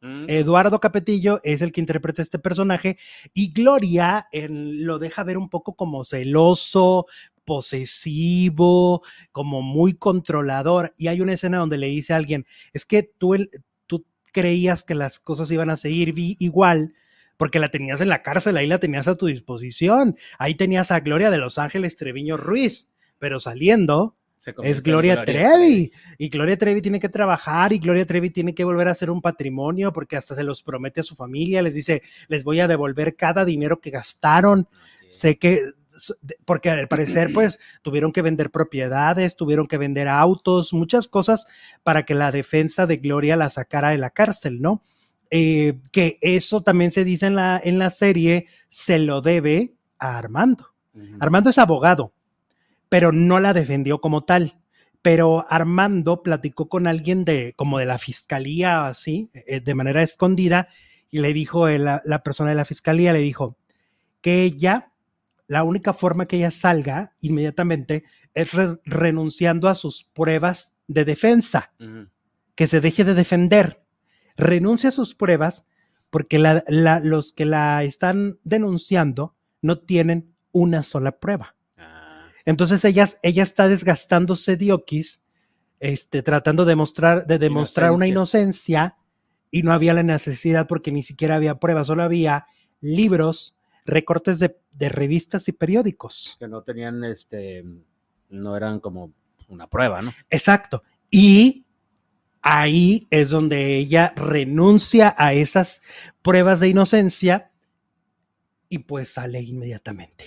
[0.02, 0.24] Mm.
[0.28, 2.98] Eduardo Capetillo es el que interpreta este personaje
[3.32, 7.06] y Gloria en- lo deja ver un poco como celoso,
[7.44, 10.94] posesivo, como muy controlador.
[10.96, 13.50] Y hay una escena donde le dice a alguien, es que tú, el-
[13.86, 16.94] tú creías que las cosas iban a seguir igual
[17.36, 20.16] porque la tenías en la cárcel, ahí la tenías a tu disposición.
[20.38, 24.14] Ahí tenías a Gloria de Los Ángeles Treviño Ruiz, pero saliendo
[24.62, 25.92] es Gloria, Trevi.
[26.18, 29.20] Y Gloria Trevi tiene que trabajar y Gloria Trevi tiene que volver a hacer un
[29.22, 33.16] patrimonio porque hasta se los promete a su familia, les dice, les voy a devolver
[33.16, 34.66] cada dinero que gastaron.
[35.10, 35.60] Sé que,
[36.44, 41.46] porque al parecer pues tuvieron que vender propiedades, tuvieron que vender autos, muchas cosas
[41.82, 44.82] para que la defensa de Gloria la sacara de la cárcel, ¿no?
[45.30, 50.18] Eh, que eso también se dice en la, en la serie, se lo debe a
[50.18, 50.66] Armando.
[51.20, 52.12] Armando es abogado,
[52.88, 54.58] pero no la defendió como tal.
[55.02, 60.68] Pero Armando platicó con alguien de como de la fiscalía así, eh, de manera escondida,
[61.10, 63.56] y le dijo eh, la, la persona de la fiscalía le dijo
[64.20, 64.89] que ella,
[65.50, 71.72] la única forma que ella salga inmediatamente es re- renunciando a sus pruebas de defensa,
[72.54, 73.82] que se deje de defender,
[74.36, 75.66] renuncia a sus pruebas
[76.10, 81.56] porque la- la- los que la están denunciando no tienen una sola prueba.
[81.76, 85.24] Ah, Entonces ella, ella está desgastándose diokis,
[85.80, 88.96] este, tratando de mostrar, de demostrar una inocencia
[89.50, 92.46] y no había la necesidad porque ni siquiera había pruebas, solo había
[92.80, 93.56] libros,
[93.90, 96.36] recortes de, de revistas y periódicos.
[96.38, 97.64] que no tenían este,
[98.30, 99.12] no eran como
[99.48, 100.12] una prueba, ¿no?
[100.30, 100.82] Exacto.
[101.10, 101.66] Y
[102.42, 105.82] ahí es donde ella renuncia a esas
[106.22, 107.50] pruebas de inocencia
[108.68, 110.24] y pues sale inmediatamente.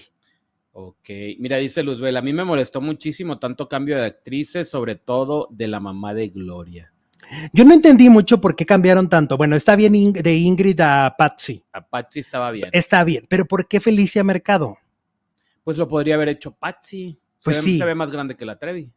[0.74, 5.48] Ok, mira, dice Luzbel, a mí me molestó muchísimo tanto cambio de actrices, sobre todo
[5.52, 6.93] de la mamá de Gloria.
[7.54, 9.38] Yo no entendí mucho por qué cambiaron tanto.
[9.38, 11.64] Bueno, está bien de Ingrid a Patsy.
[11.74, 12.70] A Patsy estaba bien.
[12.72, 14.78] Está bien, pero ¿por qué Felicia Mercado?
[15.64, 17.18] Pues lo podría haber hecho Patsy.
[17.40, 17.78] Se, Pues ve, sí.
[17.78, 18.92] se ve más grande que la Trevi.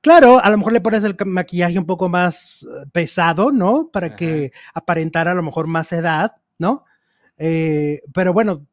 [0.00, 3.88] Claro, a lo mejor le pones el maquillaje un poco más eh, pesado, ¿no?
[3.92, 4.16] Para Ajá.
[4.16, 6.84] que aparentara a lo mejor más edad, ¿no?
[7.36, 8.64] Eh, pero bueno,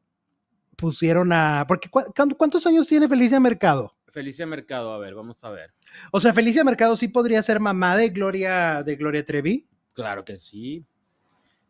[0.76, 1.64] pusieron a...
[1.66, 3.94] Porque ¿cu- cuánto- ¿Cuántos años tiene Felicia Mercado?
[4.10, 5.72] Felicia Mercado, a ver, vamos a ver.
[6.12, 9.66] O sea, Felicia Mercado sí podría ser mamá de Gloria, de Gloria Trevi.
[9.92, 10.84] Claro que sí.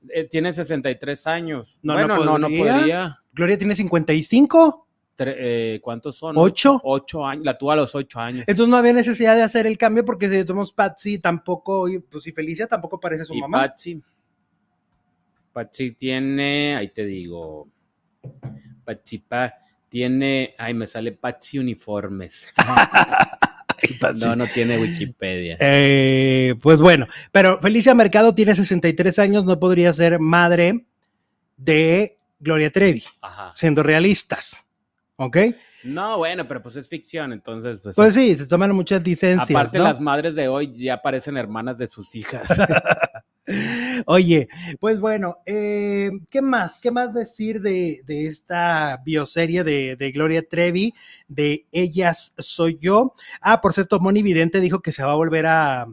[0.09, 1.79] Eh, tiene 63 años.
[1.83, 2.74] No, bueno, no no, no podría.
[2.76, 3.18] podría.
[3.33, 4.87] Gloria tiene 55.
[5.16, 6.35] Tre- eh, ¿Cuántos son?
[6.38, 6.81] ¿Ocho?
[6.83, 7.44] Ocho años.
[7.44, 8.44] La tuvo a los ocho años.
[8.46, 12.24] Entonces no había necesidad de hacer el cambio porque si tomamos Patsy tampoco, y, pues
[12.24, 13.59] si Felicia tampoco parece su y mamá.
[13.68, 14.03] Patsy.
[15.53, 17.68] Patsy tiene, ahí te digo.
[18.85, 19.55] Pachipa
[19.90, 22.48] tiene, ay, me sale Pachi Uniformes.
[24.22, 25.57] no, no tiene Wikipedia.
[25.61, 30.87] Eh, pues bueno, pero Felicia Mercado tiene 63 años, no podría ser madre
[31.57, 33.53] de Gloria Trevi, Ajá.
[33.57, 34.64] siendo realistas.
[35.16, 35.37] ¿Ok?
[35.83, 37.81] No, bueno, pero pues es ficción, entonces.
[37.83, 39.50] Pues, Pues sí, se toman muchas licencias.
[39.50, 39.85] aparte, ¿no?
[39.85, 42.42] las madres de hoy ya parecen hermanas de sus hijas.
[44.07, 46.81] Oye, pues bueno, eh, ¿qué más?
[46.81, 50.95] ¿Qué más decir de, de esta bioserie de, de Gloria Trevi,
[51.29, 53.15] de Ellas Soy Yo?
[53.41, 55.87] Ah, por cierto, Moni Vidente dijo que se va a volver a,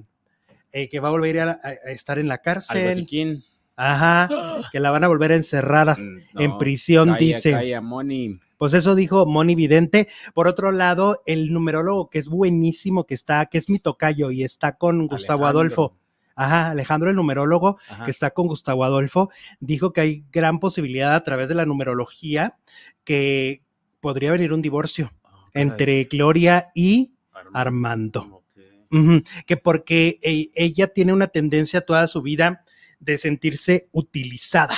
[0.71, 2.95] eh, que va a volver a, a estar en la Al cárcel.
[2.95, 3.43] botiquín.
[3.79, 4.27] Ajá,
[4.71, 5.99] que la van a volver a encerrar.
[5.99, 7.51] Mm, en prisión, calla, dice.
[7.51, 8.39] calla, Moni.
[8.57, 10.07] Pues eso dijo Moni Vidente.
[10.33, 14.43] Por otro lado, el numerólogo que es buenísimo, que está, que es mi tocayo y
[14.43, 15.45] está con Gustavo.
[15.45, 15.95] Adolfo.
[16.37, 18.05] Ajá, Alejandro el numerólogo, Ajá.
[18.05, 22.57] que está con Gustavo Adolfo, dijo que hay gran posibilidad a través de la numerología
[23.03, 23.63] que
[23.99, 27.13] podría venir un divorcio Ah, entre Gloria y
[27.53, 28.43] Armando.
[29.45, 32.63] Que porque e- ella tiene una tendencia toda su vida
[32.99, 34.75] de sentirse utilizada.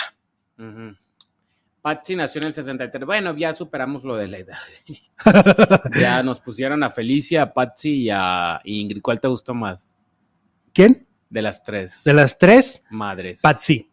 [1.81, 3.05] Patsy nació en el 63.
[3.05, 4.57] Bueno, ya superamos lo de la edad.
[5.99, 9.01] ya nos pusieron a Felicia, a Patsy y a Ingrid.
[9.01, 9.89] ¿Cuál te gustó más?
[10.73, 11.07] ¿Quién?
[11.29, 13.41] De las tres De las tres, madres.
[13.41, 13.89] Patsy.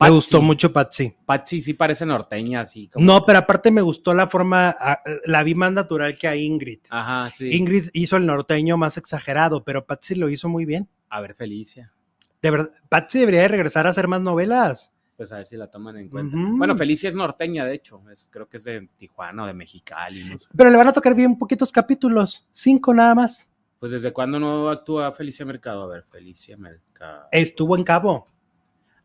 [0.00, 1.12] Me gustó mucho Patsy.
[1.26, 3.04] Patsy sí parece norteña, así como.
[3.04, 6.78] No, pero aparte me gustó la forma, ah, la vi más natural que a Ingrid.
[6.88, 7.48] Ajá, sí.
[7.56, 10.88] Ingrid hizo el norteño más exagerado, pero Patsy lo hizo muy bien.
[11.08, 11.92] A ver, Felicia.
[12.40, 14.94] De verdad, Patsy debería de regresar a hacer más novelas.
[15.16, 16.36] Pues a ver si la toman en cuenta.
[16.38, 18.00] Bueno, Felicia es norteña, de hecho.
[18.12, 20.22] Es, creo que es de Tijuana o de Mexicali.
[20.22, 20.46] No sé.
[20.56, 23.50] Pero le van a tocar bien poquitos capítulos, cinco nada más.
[23.78, 25.84] Pues desde cuándo no actúa Felicia Mercado.
[25.84, 27.28] A ver, Felicia Mercado.
[27.32, 28.26] Estuvo en Cabo,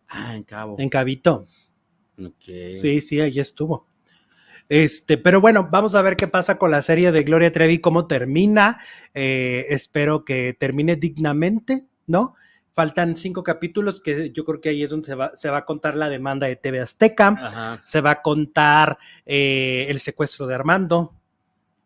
[0.08, 0.76] Ah, en Cabo.
[0.80, 1.48] en Cabito.
[2.20, 2.74] Ok.
[2.74, 3.88] Sí, sí, ahí estuvo.
[4.70, 8.08] Este, pero bueno, vamos a ver qué pasa con la serie de Gloria Trevi, cómo
[8.08, 8.80] termina.
[9.14, 12.36] Eh, espero que termine dignamente, ¿no?
[12.74, 15.66] Faltan cinco capítulos que yo creo que ahí es donde se va, se va a
[15.66, 17.84] contar la demanda de TV Azteca, Ajá.
[17.86, 21.14] se va a contar eh, el secuestro de Armando,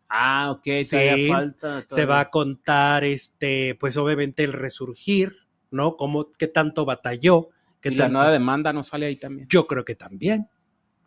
[0.08, 1.84] Ah, ok, Sí, todavía falta.
[1.88, 5.36] se va a contar, este, pues obviamente el resurgir,
[5.70, 5.96] ¿no?
[5.96, 7.48] Cómo, qué tanto batalló,
[7.80, 9.46] qué Y la tanto- nueva demanda no sale ahí también.
[9.50, 10.48] Yo creo que también.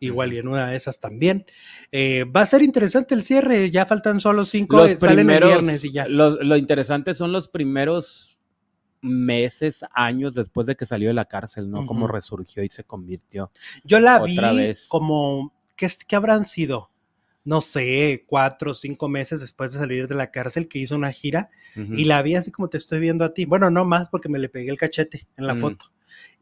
[0.03, 1.45] Igual y en una de esas también.
[1.91, 3.69] Eh, va a ser interesante el cierre.
[3.69, 4.77] Ya faltan solo cinco.
[4.77, 6.07] Los eh, salen el primeros, viernes y ya.
[6.07, 8.39] Lo, lo interesante son los primeros
[9.01, 11.85] meses, años después de que salió de la cárcel, ¿no?
[11.85, 12.13] Cómo Ujú.
[12.13, 13.51] resurgió y se convirtió.
[13.83, 14.85] Yo la vi vez.
[14.87, 15.53] como.
[15.75, 16.90] ¿qué, ¿Qué habrán sido?
[17.43, 21.11] No sé, cuatro o cinco meses después de salir de la cárcel que hizo una
[21.11, 21.49] gira.
[21.75, 23.45] Y la vi así como te estoy viendo a ti.
[23.45, 25.59] Bueno, no más porque me le pegué el cachete en la Mm.
[25.59, 25.85] foto.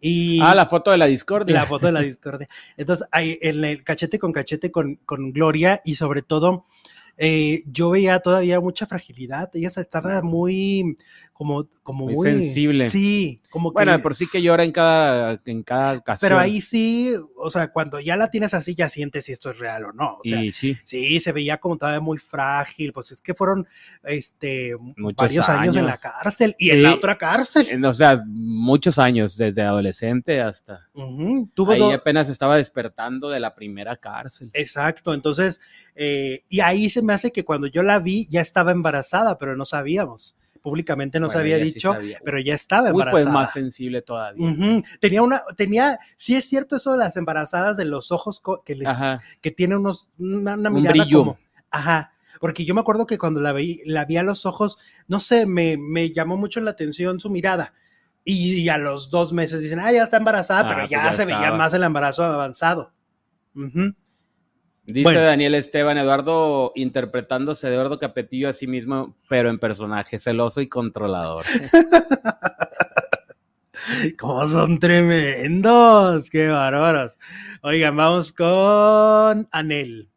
[0.01, 1.53] Y Ah, la foto de la discordia.
[1.53, 2.49] la foto de la discordia.
[2.77, 6.65] Entonces, ahí, en el cachete con cachete con, con Gloria y sobre todo,
[7.21, 9.49] eh, yo veía todavía mucha fragilidad.
[9.53, 10.95] Ella estaba muy,
[11.33, 12.87] como, como Muy muy, sensible.
[12.87, 13.73] Sí, como que.
[13.73, 16.29] Bueno, por sí que llora en cada, en cada ocasión.
[16.29, 19.57] pero ahí sí, o sea, cuando ya la tienes así, ya sientes si esto es
[19.59, 20.13] real o no.
[20.13, 22.93] O sea, Y sí, sí, se veía como todavía muy frágil.
[22.93, 23.67] Pues es que fueron
[24.03, 25.75] este, Muchos varios años.
[25.75, 26.71] en la cárcel y Sí.
[26.71, 27.83] en la otra cárcel.
[27.83, 30.87] o sea, muchos años, desde adolescente hasta...
[31.53, 34.51] Tuvo Ahí apenas estaba despertando de la primera cárcel.
[34.53, 35.59] Exacto, entonces,
[35.95, 39.55] eh, y ahí se me hace que cuando yo la vi ya estaba embarazada, pero
[39.55, 40.35] no sabíamos.
[40.61, 42.19] Públicamente no se Bueno, había ella sí dicho, sabía.
[42.25, 43.33] pero ya estaba Uy, pues embarazada.
[43.33, 44.45] más sensible todavía.
[44.45, 48.75] Ujú, Tenía una, tenía, sí es cierto eso de las embarazadas de los ojos que
[48.75, 51.19] les, Ajá, que tiene unos, una, una un mirada brillo.
[51.19, 51.39] como,
[51.71, 55.19] ajá, porque yo me acuerdo que cuando la vi, la vi a los ojos, no
[55.21, 57.73] sé, me, me llamó mucho la atención su mirada.
[58.25, 61.05] Y, y a los dos meses dicen, ah, ya está embarazada, Ah, pero pues ya,
[61.05, 61.57] ya se veía estaba.
[61.57, 62.91] más el embarazo avanzado.
[63.55, 63.93] Ujú.
[64.89, 65.21] Dice Bueno.
[65.21, 70.67] Daniel Esteban, Eduardo interpretándose de Eduardo Capetillo a sí mismo, pero en personaje celoso y
[70.67, 71.45] controlador.
[74.17, 76.29] ¿Cómo son tremendos?
[76.29, 77.17] ¡Qué bárbaros!
[77.61, 80.09] Oigan, vamos con Anel.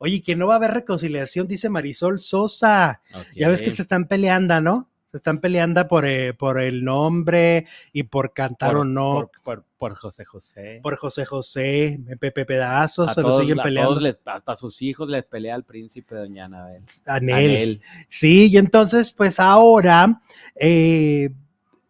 [0.00, 3.02] Oye, que no va a haber reconciliación, dice Marisol Sosa.
[3.36, 4.90] Ya ves que se están peleando, ¿no?
[5.10, 9.12] Se están peleando por, eh, por el nombre y por cantar por, o no.
[9.14, 10.80] Por, por- por José José.
[10.82, 13.90] Por, José José, Pepe Pedazos, a se lo siguen a peleando.
[13.90, 16.82] todos les- hasta a sus hijos les pelea al príncipe Doña Anabel.
[17.06, 17.34] Anel.
[17.50, 17.82] Anel.
[18.08, 20.20] Sí, y entonces, pues ahora
[20.56, 21.30] eh,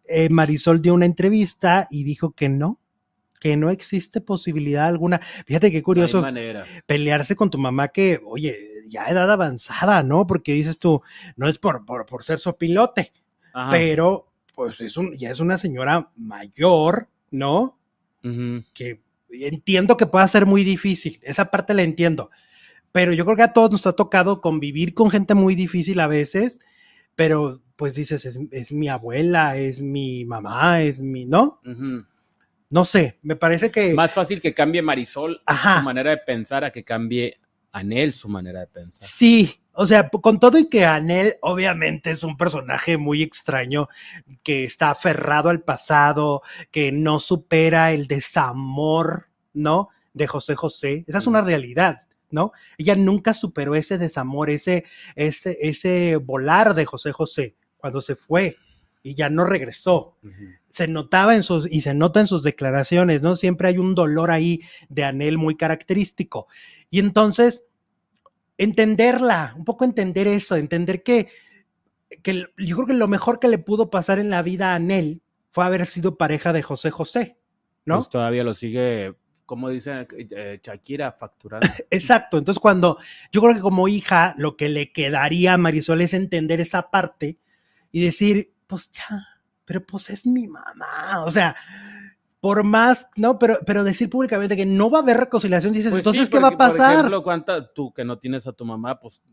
[0.07, 2.78] eh, Marisol dio una entrevista y dijo que no,
[3.39, 5.19] que no existe posibilidad alguna.
[5.45, 6.23] Fíjate qué curioso
[6.85, 8.55] pelearse con tu mamá que, oye,
[8.89, 10.27] ya edad avanzada, ¿no?
[10.27, 11.01] Porque dices tú,
[11.37, 13.13] no es por, por, por ser sopilote,
[13.53, 13.71] Ajá.
[13.71, 17.79] pero pues es un, ya es una señora mayor, ¿no?
[18.23, 18.63] Ujú.
[18.73, 22.29] Que entiendo que pueda ser muy difícil, esa parte la entiendo,
[22.91, 26.07] pero yo creo que a todos nos ha tocado convivir con gente muy difícil a
[26.07, 26.59] veces,
[27.15, 31.61] pero pues dices, es, es mi abuela, es mi mamá, es mi, ¿no?
[31.65, 32.03] Ujú.
[32.69, 33.93] No sé, me parece que...
[33.93, 35.79] Más fácil que cambie Marisol Ajá.
[35.79, 37.39] su manera de pensar a que cambie
[37.71, 39.07] Anel su manera de pensar.
[39.07, 43.87] Sí, o sea, con todo y que Anel obviamente es un personaje muy extraño
[44.43, 49.89] que está aferrado al pasado, que no supera el desamor, ¿no?
[50.13, 51.05] De José José.
[51.07, 52.51] Esa es una realidad, ¿no?
[52.77, 58.57] Ella nunca superó ese desamor, ese, ese, ese volar de José José cuando se fue
[59.01, 60.17] y ya no regresó
[60.69, 63.35] se notaba en sus, y se nota en sus declaraciones, ¿no?
[63.35, 66.47] Siempre hay un dolor ahí de Anel muy característico.
[66.89, 67.65] Y entonces,
[68.57, 71.29] entenderla, un poco entender eso, entender que,
[72.21, 75.21] que yo creo que lo mejor que le pudo pasar en la vida a Anel
[75.51, 77.37] fue haber sido pareja de José José,
[77.85, 77.97] ¿no?
[77.97, 81.67] Pues todavía lo sigue, como dice eh, Shakira, facturando.
[81.89, 82.37] Exacto.
[82.37, 82.97] Entonces, cuando
[83.31, 87.39] yo creo que como hija, lo que le quedaría a Marisol es entender esa parte
[87.91, 89.27] y decir, pues ya,
[89.65, 91.25] pero pues es mi mamá.
[91.25, 91.55] O sea,
[92.39, 93.39] por más, ¿no?
[93.39, 96.39] Pero, pero decir públicamente que no va a haber reconciliación, dices, Pues entonces, sí, ¿qué
[96.39, 96.91] va a pasar?
[96.91, 99.23] Por ejemplo, ¿cuánta, tú que no tienes a tu mamá, pues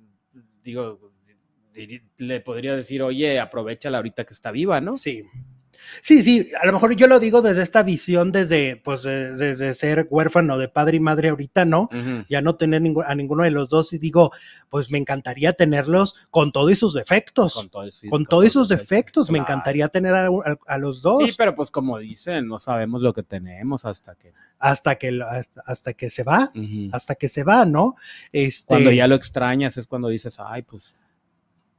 [0.65, 1.13] digo,
[2.17, 4.95] le podría decir, oye, aprovechala ahorita que está viva, ¿no?
[4.95, 5.23] Sí.
[6.01, 9.75] Sí, sí, a lo mejor yo lo digo desde esta visión, desde, pues, de- desde
[9.75, 11.89] ser huérfano de padre y madre ahorita, ¿no?
[12.29, 14.33] Ya no tener a ninguno de los dos y digo,
[14.69, 17.55] pues me encantaría tenerlos con todos y sus defectos.
[17.55, 19.31] Con, todo, sí, con todos los defectos.
[19.31, 23.03] Me encantaría tener a, a- a los dos Sí, pero pues como dicen, no sabemos
[23.03, 24.33] lo que tenemos hasta que.
[24.59, 26.51] hasta, que, hasta, hasta que se va,
[26.93, 27.95] hasta que se va, ¿no?
[28.33, 30.95] Este, Cuando ya lo extrañas es cuando dices, ay, pues,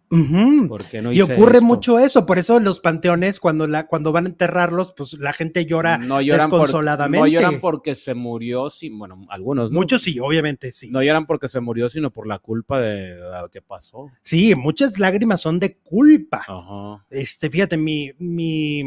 [0.09, 0.67] ujú.
[0.67, 1.65] ¿por qué no y ocurre esto?
[1.65, 5.65] mucho eso, por eso los panteones, cuando, la, cuando van a enterrarlos, pues la gente
[5.65, 5.97] llora.
[5.97, 7.19] no lloran por- desconsoladamente.
[7.19, 9.71] no lloran porque se murió, sí, bueno, algunos.
[9.71, 9.77] ¿no?
[9.79, 10.89] Muchos sí, obviamente sí.
[10.91, 14.11] No lloran porque se murió, sino por la culpa de lo que pasó.
[14.23, 16.45] Sí, muchas lágrimas son de culpa.
[16.47, 17.05] Ajá.
[17.09, 18.81] Este, fíjate, mi, mi,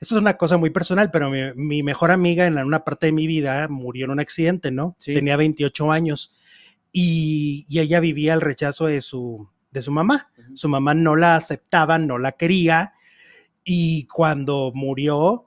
[0.00, 3.12] eso es una cosa muy personal, pero mi, mi mejor amiga en una parte de
[3.12, 4.96] mi vida murió en un accidente, ¿no?
[4.98, 5.14] Sí.
[5.14, 6.34] Tenía 28 años
[6.92, 10.30] y, y ella vivía el rechazo de su, de su mamá.
[10.54, 12.94] Su mamá no la aceptaba, no la quería
[13.64, 15.46] y cuando murió,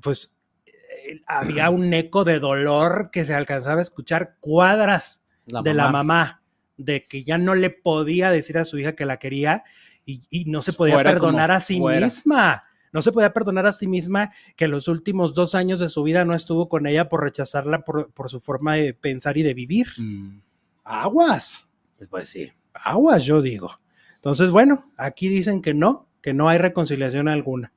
[0.00, 0.32] pues
[0.66, 6.42] eh, había un eco de dolor que se alcanzaba a escuchar cuadras de la mamá,
[6.78, 9.64] de que ya no le podía decir a su hija que la quería
[10.06, 12.06] y, y no se podía Fuera perdonar a sí fuera.
[12.06, 12.64] misma.
[12.92, 16.24] No se podía perdonar a sí misma que los últimos dos años de su vida
[16.24, 19.88] no estuvo con ella por rechazarla por, por su forma de pensar y de vivir.
[19.98, 20.40] Mm,
[20.84, 21.72] Aguas,
[22.08, 22.52] Pues sí.
[22.74, 23.80] Aguas, yo digo.
[24.16, 27.72] Entonces, bueno, aquí dicen que no, que no hay reconciliación alguna.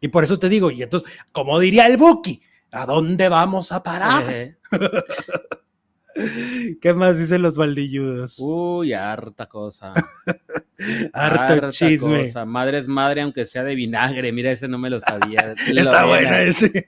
[0.00, 2.40] Y por eso te digo, y entonces, como diría el Buki,
[2.70, 4.24] ¿a dónde vamos a parar?
[4.28, 4.56] Eh,
[6.80, 8.38] ¿Qué más dicen los baldilludos?
[8.40, 9.92] Uy, harta cosa.
[11.12, 12.26] Harto harta chisme.
[12.26, 12.46] cosa.
[12.46, 14.32] Madre es madre, aunque sea de vinagre.
[14.32, 15.54] Mira, ese no me lo sabía.
[15.68, 16.86] Está bueno ese.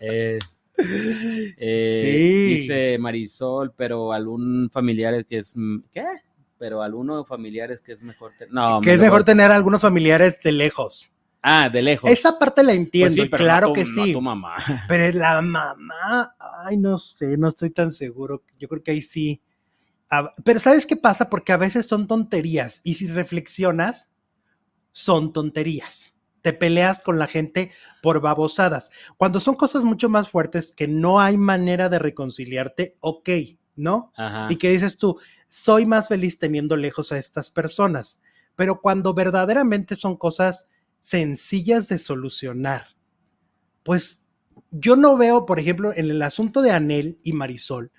[0.00, 0.38] Eh,
[1.58, 2.00] eh,
[2.48, 2.54] Sí.
[2.56, 5.54] Dice Marisol, pero algún familiar que es.
[5.92, 6.04] ¿Qué?
[6.58, 8.32] Pero alguno familiar es que es mejor.
[8.50, 11.12] No, que es mejor tener a algunos familiares de lejos.
[11.42, 12.10] Ah, de lejos.
[12.10, 14.12] Esa parte la Pues entiendo, sí, y pero claro no tu- que no sí.
[14.12, 14.54] tu mamá.
[14.88, 16.34] Pero la mamá,
[16.64, 18.42] ay, no sé, no estoy tan seguro.
[18.58, 19.40] Yo creo que ahí sí.
[20.44, 21.28] Pero ¿sabes qué pasa?
[21.30, 24.10] Porque a veces son tonterías y si reflexionas,
[24.92, 26.15] son tonterías.
[26.46, 28.92] Te peleas con la gente por babosadas.
[29.16, 33.30] Cuando son cosas mucho más fuertes que no hay manera de reconciliarte, ok,
[33.74, 34.12] ¿no?
[34.16, 34.46] Ajá.
[34.48, 38.22] y que dices tú, soy más feliz teniendo lejos a estas personas.
[38.54, 40.68] Pero cuando verdaderamente son cosas
[41.00, 42.94] sencillas de solucionar,
[43.82, 44.28] pues
[44.70, 47.90] yo no veo, por ejemplo, en el asunto de Anel y Marisol,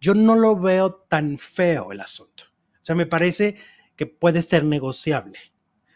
[0.00, 2.42] yo no lo veo tan feo el asunto.
[2.72, 3.54] O sea, me parece
[3.94, 5.38] que puede ser negociable.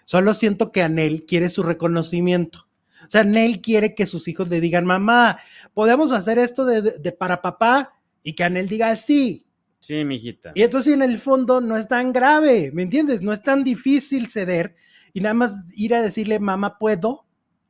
[0.09, 2.67] Solo siento que Anel quiere su reconocimiento.
[3.07, 5.39] O sea, Anel quiere que sus hijos le digan, mamá,
[5.75, 7.93] podemos hacer esto de, de- de para papá
[8.23, 9.45] y que Anel diga sí.
[9.81, 10.53] Sí, mijita.
[10.55, 13.21] Y entonces en el fondo no es tan grave, ¿me entiendes?
[13.21, 14.77] No es tan difícil ceder
[15.13, 17.27] y nada más ir a decirle, mamá, puedo,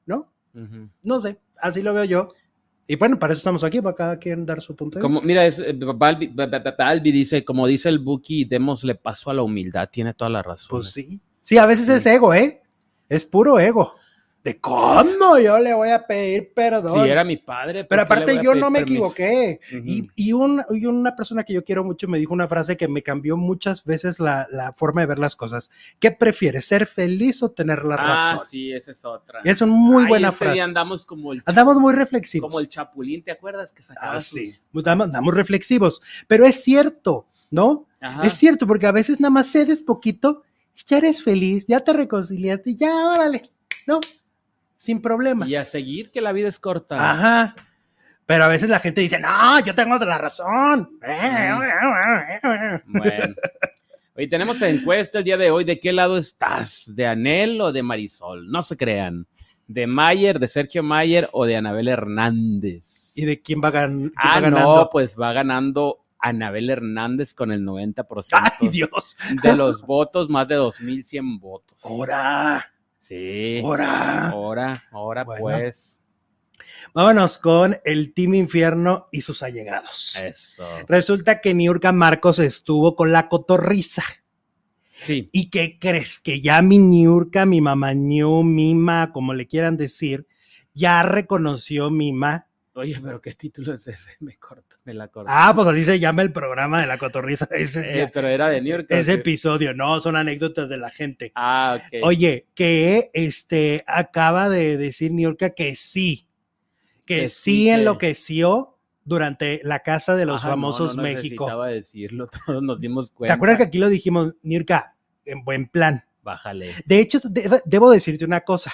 [0.06, 0.32] ¿no?
[1.02, 2.28] No sé, así lo veo yo.
[2.86, 5.26] Y bueno, para eso estamos aquí, para cada quien dar su punto de Como, vista.
[5.26, 9.28] mira, es, eh, Balbi, Ba- Ba- Ba- Balbi dice, como dice el Buki, démosle paso
[9.28, 9.88] a la humildad.
[9.90, 10.68] Tiene toda la razón.
[10.70, 11.20] Pues sí.
[11.48, 12.60] Sí, a veces es ego, ¿eh?
[13.08, 13.94] Es puro ego.
[14.44, 15.38] ¿De cómo?
[15.42, 16.92] Yo le voy a pedir perdón.
[17.04, 17.84] Si era mi padre.
[17.84, 19.06] ¿por Pero aparte yo no me permiso?
[19.06, 19.58] equivoqué.
[19.86, 22.86] Y, y un- y una persona que yo quiero mucho me dijo una frase que
[22.86, 25.70] me cambió muchas veces la, la forma de ver las cosas.
[25.98, 28.46] ¿Qué prefieres, ser feliz o tener la Ah, razón?
[28.46, 29.40] sí, esa es otra.
[29.42, 30.60] Es una muy Ay, buena este día frase.
[30.62, 32.50] andamos como el, Andamos muy reflexivos.
[32.50, 33.72] como el chapulín, ¿te acuerdas?
[33.72, 34.54] Que sacaba Ah, sus- sí.
[34.74, 36.02] Andamos, andamos reflexivos.
[36.26, 37.86] Pero es cierto, ¿no?
[38.02, 38.20] Ajá.
[38.26, 40.47] Es cierto, porque a veces nada más cedes poquito y
[40.86, 43.42] ya eres feliz, ya te reconciliaste, ya, órale,
[43.86, 44.00] ¿no?
[44.76, 45.48] Sin problemas.
[45.48, 46.96] Y a seguir que la vida es corta.
[46.96, 47.56] Ajá.
[48.26, 50.98] Pero a veces la gente dice, no, yo tengo la razón.
[52.86, 53.34] Bueno.
[54.16, 55.64] Hoy tenemos encuesta el día de hoy.
[55.64, 56.92] ¿De qué lado estás?
[56.94, 58.50] ¿De Anel o de Marisol?
[58.50, 59.26] No se crean.
[59.66, 63.12] ¿De Mayer, de Sergio Mayer o de Anabel Hernández?
[63.16, 64.90] ¿Y de quién va, gan- quién ah, va no, ganando?
[64.90, 68.26] pues va ganando Anabel Hernández con el 90%
[68.60, 69.16] Ay, Dios.
[69.42, 71.78] de los votos, más de 2100 votos.
[71.84, 73.60] Ahora, Sí.
[73.64, 75.40] Ahora, ahora Bueno.
[75.42, 76.00] pues.
[76.92, 80.16] Vámonos con el Team Infierno y sus allegados.
[80.16, 80.66] Eso.
[80.88, 84.02] Resulta que Niurka Marcos estuvo con la cotorriza.
[84.94, 85.30] Sí.
[85.32, 86.18] ¿Y qué crees?
[86.18, 90.26] Que ya mi Niurka, mi mamá Ñu, Mima, como le quieran decir,
[90.74, 92.47] ya reconoció Mima.
[92.78, 94.10] Oye, pero ¿qué título es ese?
[94.20, 95.30] Me corto, me la corto.
[95.32, 98.60] Ah, pues así se llama el programa de la cotorriza ese, Eh, pero era de
[98.60, 98.86] New York.
[98.90, 99.74] ese episodio.
[99.74, 101.32] No, son anécdotas de la gente.
[101.34, 102.00] Ah, ok.
[102.04, 106.26] Oye, que este acaba de decir Niurka que sí,
[107.04, 108.74] que, Que sí, sí, que- enloqueció
[109.04, 111.44] durante la casa de los Ajá, no, famosos no México.
[111.46, 113.34] necesitaba decirlo, todos nos dimos ¿Te cuenta.
[113.34, 116.04] acuerdas que aquí lo dijimos, Niurka, en buen plan?
[116.22, 116.74] Bájale.
[116.84, 118.70] De hecho, de- debo decirte una cosa.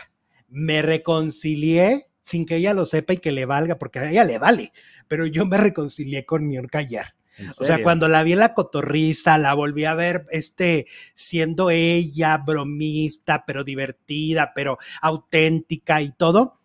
[0.49, 4.39] Me reconcilié sin que ella lo sepa y que le valga, porque a ella le
[4.39, 4.73] vale,
[5.07, 7.15] pero yo me reconcilié con Niurka ayer.
[7.37, 11.71] ¿En O sea, cuando la vi en la cotorriza, la volví a ver este, siendo
[11.71, 16.61] ella bromista, pero divertida, pero auténtica y todo,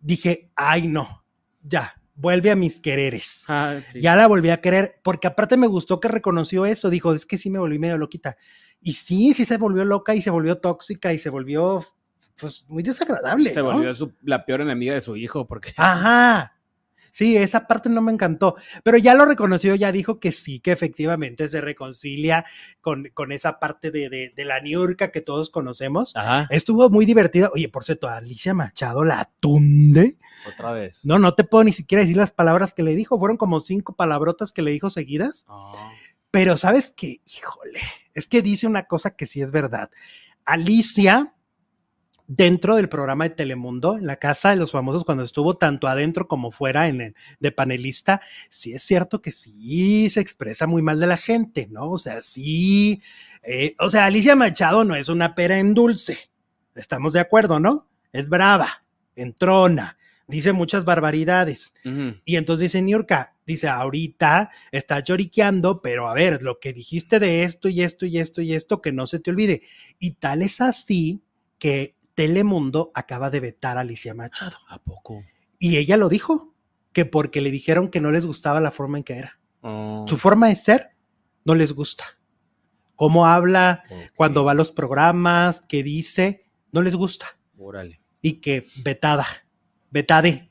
[0.00, 1.24] dije, ay no,
[1.62, 3.44] ya, vuelve a mis quereres.
[3.48, 4.00] Ah, sí.
[4.00, 7.36] Ya la volví a querer, porque aparte me gustó que reconoció eso, dijo, es que
[7.36, 8.36] sí me volví medio loquita.
[8.80, 11.84] Y sí, sí se volvió loca y se volvió tóxica y se volvió,
[12.42, 13.50] pues, muy desagradable.
[13.50, 13.72] Se ¿no?
[13.72, 16.58] volvió su- la peor enemiga de su hijo, porque Ajá.
[17.14, 20.72] Sí, esa parte no me encantó, pero ya lo reconoció, ya dijo que sí, que
[20.72, 22.46] efectivamente se reconcilia
[22.80, 26.16] con, con esa parte de, de, de la niurca que todos conocemos.
[26.16, 27.50] Ajá, Estuvo muy divertida.
[27.54, 30.16] Oye, por cierto, Alicia Machado la tunde.
[30.54, 31.00] otra vez.
[31.04, 33.18] No, no te puedo ni siquiera decir las palabras que le dijo.
[33.18, 35.44] Fueron como cinco palabrotas que le dijo seguidas.
[35.50, 35.90] Ah,
[36.30, 37.80] Pero sabes que, híjole,
[38.14, 39.90] es que dice una cosa que sí es verdad.
[40.46, 41.34] Alicia,
[42.26, 46.28] dentro del programa de Telemundo, en la casa de los famosos, cuando estuvo tanto adentro
[46.28, 51.00] como fuera en el- de panelista, sí es cierto que sí se expresa muy mal
[51.00, 51.90] de la gente, ¿no?
[51.90, 53.02] O sea, sí,
[53.42, 56.18] eh, o sea, Alicia Machado no es una pera en dulce,
[56.74, 57.88] estamos de acuerdo, ¿no?
[58.12, 58.84] Es brava,
[59.16, 59.98] entrona,
[60.28, 61.74] dice muchas barbaridades.
[62.24, 67.42] Y entonces dice Niurka, dice, ahorita estás lloriqueando, pero a ver, lo que dijiste de
[67.42, 69.62] esto y esto y esto y esto, que no se te olvide.
[69.98, 71.22] Y tal es así
[71.58, 74.56] que Telemundo acaba de vetar a Alicia Machado.
[74.68, 75.22] ¿A poco?
[75.58, 76.52] Y ella lo dijo,
[76.92, 79.38] que porque le dijeron que no les gustaba la forma en que era.
[79.62, 80.90] Oh, Su forma de ser
[81.44, 82.04] no les gusta.
[82.96, 83.84] Cómo habla,
[84.14, 87.26] cuando va a los programas, qué dice, no les gusta.
[87.58, 88.00] Órale.
[88.20, 89.26] Y que vetada,
[89.90, 90.50] vetade.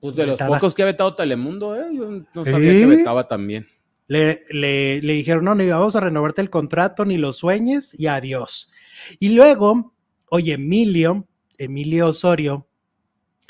[0.00, 1.86] Pues de los pocos que ha vetado Telemundo, ¿eh?
[1.94, 2.80] Yo no sabía ¿Eh?
[2.80, 3.68] que vetaba también.
[4.08, 8.08] Le, le, le dijeron, no, ni vamos a renovarte el contrato, ni lo sueñes, y
[8.08, 8.70] adiós.
[9.18, 9.91] Y luego,
[10.32, 11.28] oye, Emilio,
[11.58, 12.66] Emilio Osorio,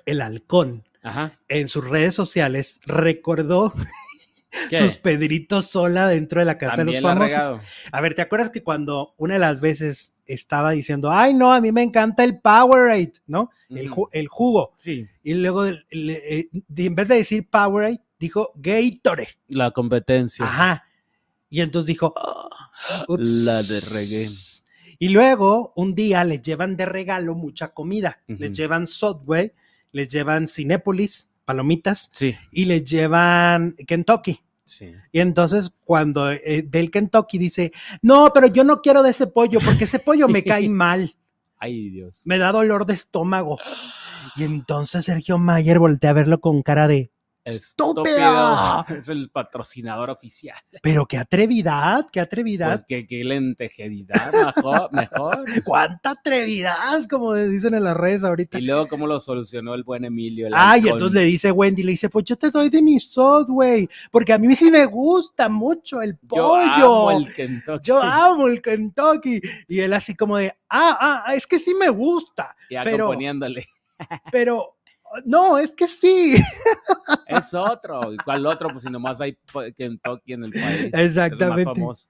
[0.05, 1.39] el halcón, Ajá.
[1.49, 3.73] en sus redes sociales recordó
[4.69, 4.79] ¿Qué?
[4.81, 7.61] sus Pedritos sola dentro de la casa de los famosos.
[7.93, 11.61] A ver, ¿te acuerdas que cuando una de las veces estaba diciendo, ay, no, a
[11.61, 13.51] mí me encanta el Powerade, ¿no?
[13.71, 14.03] El, Ujú.
[14.03, 14.75] ju- el jugo.
[14.77, 19.29] Sí, Y luego, eh, en vez de decir Powerade, dijo Gatorade.
[19.49, 20.45] la competencia.
[20.45, 20.85] Ajá.
[21.49, 23.29] Y entonces dijo, "Ah, ups".
[23.45, 24.27] La de reggae.
[25.03, 28.21] Y luego un día les llevan de regalo mucha comida.
[28.29, 28.57] Les Ujú.
[28.57, 29.53] llevan Subway,
[29.91, 34.39] les llevan Cinépolis, palomitas, Sí, y les llevan Kentucky.
[34.65, 34.93] sí.
[35.11, 39.27] Y entonces cuando eh, ve el Kentucky dice, no, pero yo no quiero de ese
[39.27, 41.17] pollo porque ese pollo me cae mal,
[41.59, 42.15] Ay, Dios.
[42.23, 43.59] me da dolor de estómago.
[44.37, 47.11] Y entonces Sergio Mayer voltea a verlo con cara de,
[47.45, 48.85] ¡Estúpido!
[48.99, 50.57] Es el patrocinador oficial.
[50.83, 52.71] Pero qué atrevidad, qué atrevidad.
[52.73, 55.45] Pues que, que lentejedidad, mejor, mejor.
[55.65, 57.07] ¡Cuánta atrevidad!
[57.11, 58.59] Como dicen en las redes ahorita.
[58.59, 60.47] Y luego, ¿cómo lo solucionó el buen Emilio?
[60.47, 63.89] el Ay, entonces le dice Wendy, le dice, pues yo te doy de mi Subway,
[64.11, 67.09] porque a mí sí me gusta mucho el Yo pollo.
[67.09, 67.81] amo el Kentucky.
[67.85, 69.41] Yo amo el Kentucky.
[69.69, 73.67] Y él así como de, ah, ah, es que sí me gusta, Y pero- acompañándole.
[74.31, 74.77] pero
[75.25, 76.37] no, es que sí.
[77.27, 78.13] Es otro.
[78.13, 78.69] ¿Y cuál otro?
[78.69, 79.39] Pues si nomás hay
[79.77, 80.85] Kentucky en el país.
[80.85, 81.65] Es más Exactamente.
[81.65, 82.07] famoso.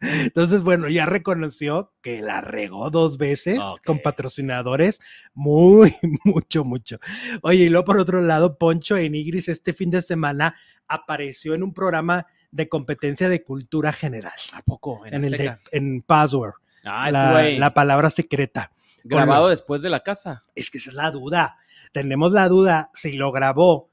[0.00, 5.00] Entonces, bueno, ya reconoció que la regó dos veces con patrocinadores.
[5.34, 5.94] Muy,
[6.24, 6.98] mucho, mucho.
[7.42, 10.54] Oye, y luego por otro lado, Poncho Enigris este fin de semana
[10.86, 15.04] apareció en un programa de competencia de cultura general ¿A poco?
[15.04, 16.54] En, en el de, en Password,
[16.84, 18.72] Ah, la palabra secreta.
[19.16, 20.42] Grabado después de la casa.
[20.54, 21.56] Es que esa es la duda.
[21.92, 23.90] Tenemos la duda si lo grabó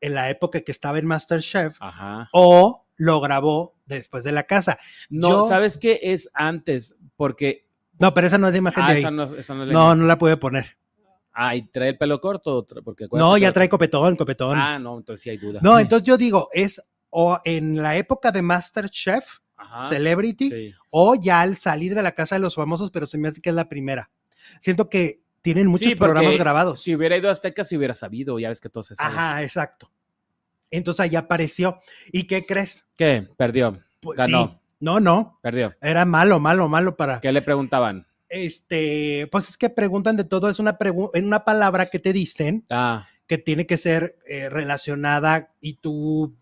[0.00, 2.28] en la época que estaba en MasterChef Ajá.
[2.32, 4.78] o lo grabó después de la casa.
[5.10, 5.98] No, Yo- ¿sabes qué?
[6.02, 7.68] Es antes, porque...
[7.98, 8.98] No, pero esa no es de imagen Ah, de ahí.
[9.00, 10.76] esa no, esa no es No, no la puede poner.
[11.32, 12.64] Ah, ¿y trae el pelo corto?
[12.84, 14.56] Porque No, ya trae copetón, copetón.
[14.58, 15.60] Ah, no, entonces sí hay duda.
[15.62, 19.24] no, entonces yo digo, es o en la época de MasterChef,
[19.56, 19.84] Ajá.
[19.88, 20.74] Celebrity, Sí.
[20.90, 23.50] o ya al salir de la casa de los famosos, pero se me hace que
[23.50, 24.10] es la primera.
[24.60, 26.80] Siento que tienen muchos Sí, programas grabados.
[26.82, 29.14] Si hubiera ido a Azteca, si hubiera sabido, ya ves que todo se sabe.
[29.14, 29.90] Ajá, exacto.
[30.70, 31.80] Entonces allá apareció.
[32.12, 32.86] ¿Y qué crees?
[32.96, 33.28] ¿Qué?
[33.36, 33.80] Perdió.
[34.00, 34.46] Pues, Ganó.
[34.48, 34.58] sí.
[34.80, 35.38] No, no.
[35.42, 35.74] Perdió.
[35.80, 37.20] Era malo, malo, malo para.
[37.20, 38.06] ¿Qué le preguntaban?
[38.28, 42.12] Este, pues es que preguntan de todo, es una, pregu- en una palabra que te
[42.12, 46.34] dicen Ah, que tiene que ser eh, relacionada y tú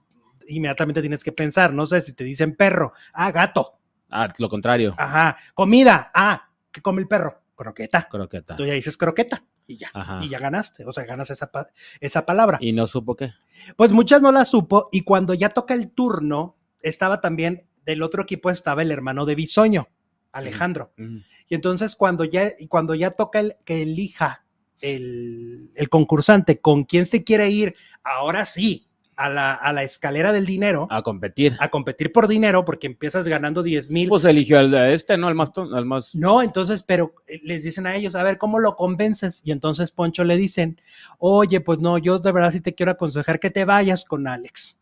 [0.48, 3.78] inmediatamente tienes que pensar, no sé, si te dicen perro, ah, gato,
[4.10, 4.94] ah, lo contrario.
[4.96, 7.41] ajá, comida, ah, ¿qué come el perro?
[7.62, 8.08] Croqueta.
[8.10, 8.56] Croqueta.
[8.56, 10.20] Tú ya dices croqueta y ya, Ajá.
[10.22, 11.68] y ya ganaste, o sea, ganas esa, pa-
[12.00, 12.58] esa palabra.
[12.60, 13.32] Y no supo qué.
[13.76, 18.22] Pues muchas no la supo y cuando ya toca el turno, estaba también, del otro
[18.22, 19.88] equipo estaba el hermano de Bisoño,
[20.32, 20.92] Alejandro.
[20.96, 21.18] Mm.
[21.48, 24.44] Y entonces cuando ya, y cuando ya toca el, que elija
[24.80, 28.88] el, el concursante con quién se quiere ir, ahora sí,
[29.24, 31.56] a la, a la escalera del dinero, A competir.
[31.60, 34.08] a competir por dinero, porque empiezas ganando 10 mil.
[34.08, 35.28] Pues eligió al de este, ¿no?
[35.28, 35.50] Al más...
[35.56, 36.14] Al más...
[36.14, 39.42] no, entonces, pero eh, les dicen a ellos, a ver, ¿cómo lo convences?
[39.44, 40.80] Y entonces Poncho le dicen,
[41.18, 44.78] oye, pues no, yo de verdad sí te quiero aconsejar que te vayas con Alex.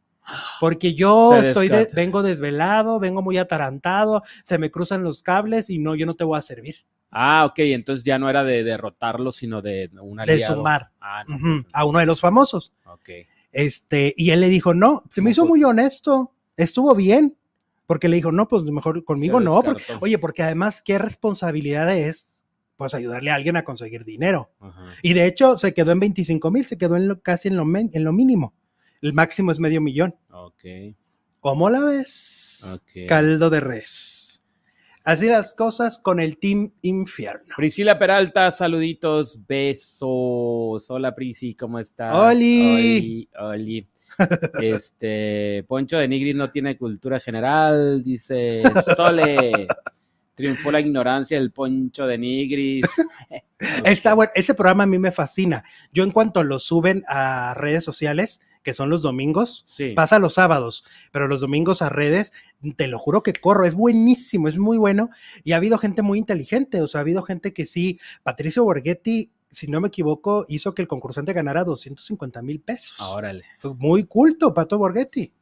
[0.60, 5.78] Porque yo estoy de- vengo desvelado, vengo muy atarantado, se me cruzan los cables y
[5.78, 6.76] no, yo no te voy a servir.
[7.10, 7.58] Ah, ok.
[7.60, 10.56] Entonces ya no era de derrotarlo, sino de un De aliado.
[10.56, 11.34] sumar Ah, no.
[11.34, 12.72] ujú, a uno de los famosos.
[12.84, 13.08] pues, ok.
[13.52, 17.36] Este, y él le dijo, no, se me hizo pues- muy honesto, estuvo bien,
[17.86, 22.44] porque le dijo, no, pues mejor conmigo no, porque- oye, porque además, qué responsabilidad es,
[22.76, 24.50] pues ayudarle a alguien a conseguir dinero.
[24.60, 24.86] Ajá.
[25.02, 27.64] Y de hecho, se quedó en 25 mil, se quedó en lo- casi en lo,
[27.64, 28.54] men- en lo mínimo.
[29.02, 30.14] El máximo es medio millón.
[30.30, 30.64] Ok.
[31.40, 32.66] ¿Cómo la ves?
[33.06, 34.29] Caldo de res.
[35.04, 37.54] Así las cosas con el Team Infierno.
[37.56, 40.90] Priscila Peralta, saluditos, besos.
[40.90, 42.14] Hola Prisi, ¿cómo estás?
[42.14, 42.74] Oli.
[42.74, 43.88] Oli, Oli.
[44.60, 48.62] Este, Poncho de Nigris no tiene cultura general, dice
[48.94, 49.66] Sole.
[50.34, 52.84] Triunfó la ignorancia del Poncho de Nigris.
[53.84, 55.64] Está bueno, ese programa a mí me fascina.
[55.92, 59.92] Yo en cuanto lo suben a redes sociales, que son los domingos, Sí.
[59.94, 62.32] pasa los sábados, pero los domingos a redes,
[62.76, 65.10] te lo juro que corro, es buenísimo, es muy bueno.
[65.44, 69.30] Y ha habido gente muy inteligente, o sea, ha habido gente que sí, Patricio Borghetti,
[69.50, 72.96] si no me equivoco, hizo que el concursante ganara 250 mil pesos.
[73.00, 73.44] Ah, Órale.
[73.78, 75.32] Muy culto, Pato Borghetti.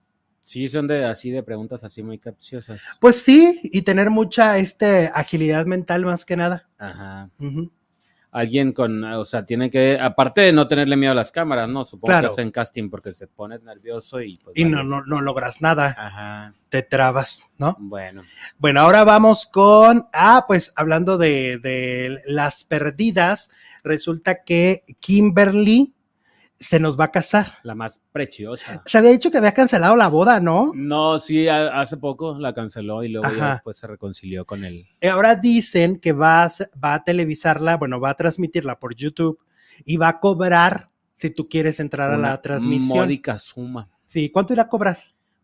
[0.45, 2.81] Sí, son de así de preguntas así muy capciosas.
[3.01, 6.71] Pues sí, y tener mucha este, agilidad mental más que nada.
[6.79, 7.29] Ajá.
[8.39, 11.85] Alguien con, o sea, tiene que, aparte de no tenerle miedo a las cámaras, ¿no?
[11.85, 12.29] Supongo Claro.
[12.29, 14.57] que hacen casting porque se pone nervioso y pues.
[14.57, 14.77] Y vale.
[14.77, 16.53] no, no, no logras nada, Ajá.
[16.69, 17.75] te trabas, ¿no?
[17.81, 18.23] Bueno.
[18.59, 23.51] Bueno, ahora vamos con, ah, pues hablando de, de las perdidas,
[23.83, 25.95] resulta que Kimberly
[26.59, 27.47] se nos va a casar.
[27.63, 28.83] La más preciosa.
[28.85, 30.73] Se había dicho que había cancelado la boda, ¿no?
[30.75, 34.87] No, sí, a- hace poco la canceló y luego ya después se reconcilió con él.
[35.01, 36.49] Y ahora dicen que va a,
[36.85, 39.39] va a televisarla, bueno, va a transmitirla por YouTube
[39.85, 42.99] y va a cobrar si tú quieres entrar a la transmisión.
[42.99, 43.89] Módica suma.
[44.07, 44.99] Sí, ¿cuánto irá a cobrar?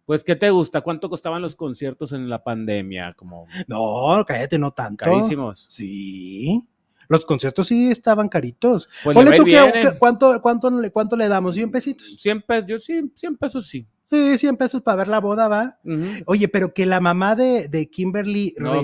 [0.06, 0.82] Pues, ¿qué te gusta?
[0.82, 3.14] ¿Cuánto costaban los conciertos en la pandemia?
[3.14, 5.04] Como No, cállate, no tanto.
[5.04, 5.66] carísimos.
[5.70, 6.62] Sí.
[7.08, 8.88] Los conciertos sí estaban caritos.
[9.02, 11.56] Pues Ponle tú que- ¿cuánto, cuánto, le- ¿Cuánto le damos?
[11.56, 12.16] ¿100 pesitos?
[12.18, 13.86] 100 pesos, yo sí, 100 pesos sí.
[14.10, 15.78] Sí, 100 pesos para ver la boda, va.
[16.26, 18.80] Oye, pero que la mamá de, de Kimberly No re-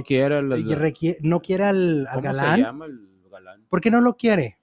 [1.22, 2.56] no quiere al, al ¿Cómo galán.
[2.58, 3.00] se llama el
[3.30, 3.62] galán?
[3.68, 4.58] ¿Por qué no lo quiere?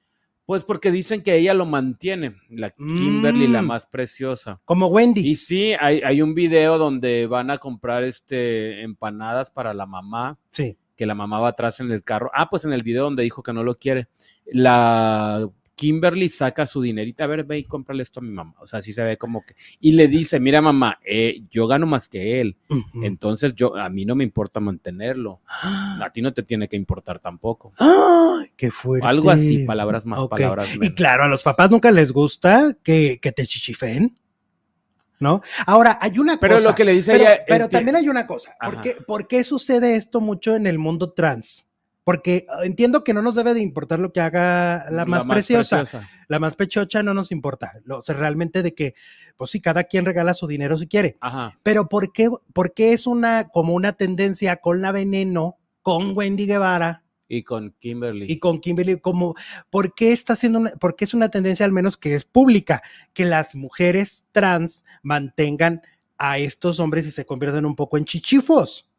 [0.45, 3.65] Pues porque dicen que ella lo mantiene, la Kimberly, la Mm.
[3.67, 4.59] más preciosa.
[4.65, 5.27] Como Wendy.
[5.29, 10.37] Y sí, hay, hay un video donde van a comprar este empanadas para la mamá,
[10.51, 10.77] Sí.
[10.97, 12.29] Que la mamá va atrás en el carro.
[12.33, 14.09] Ah, pues en el video donde dijo que no lo quiere.
[14.45, 18.55] La Kimberly saca su dinerita, a ver, ve y cómprale esto a mi mamá.
[18.59, 19.55] O sea, así se ve como que.
[19.79, 22.57] Y le dice, mira mamá, eh, yo gano más que él.
[23.03, 25.41] Entonces yo, a mí no me importa mantenerlo.
[26.01, 27.73] A ti no te tiene que importar tampoco.
[27.77, 29.05] ¡Ay, qué fuerte!
[29.05, 30.95] Algo así, palabras más, palabras Y menos.
[30.95, 34.17] claro, a los papás nunca les gusta que, que te chichifen,
[35.19, 35.41] ¿no?
[35.65, 36.69] Ahora, hay una Pero cosa.
[36.69, 38.55] lo que le dice pero, ella es pero que- también hay una cosa.
[38.63, 41.65] ¿Por qué, por qué sucede esto mucho en el mundo trans?
[42.03, 45.79] Porque ah, entiendo que no nos debe de importar lo que haga la más, preciosa.
[45.79, 46.09] preciosa.
[46.29, 47.73] La más pechocha no nos importa.
[47.83, 48.93] Lo, o sea, realmente de que,
[49.35, 51.17] pues sí, cada quien regala su dinero si quiere.
[51.19, 51.57] Ajá.
[51.63, 56.45] Pero ¿por qué, por qué es una, como una tendencia con la veneno, con Wendy
[56.45, 58.25] Guevara Y con Kimberly.
[58.29, 58.99] y con Kimberly?
[58.99, 59.35] Como,
[59.69, 62.81] ¿por qué está haciendo una, por qué es una tendencia al menos que es pública?
[63.13, 65.81] Que las mujeres trans mantengan
[66.17, 68.89] a estos hombres y se conviertan un poco en chichifos.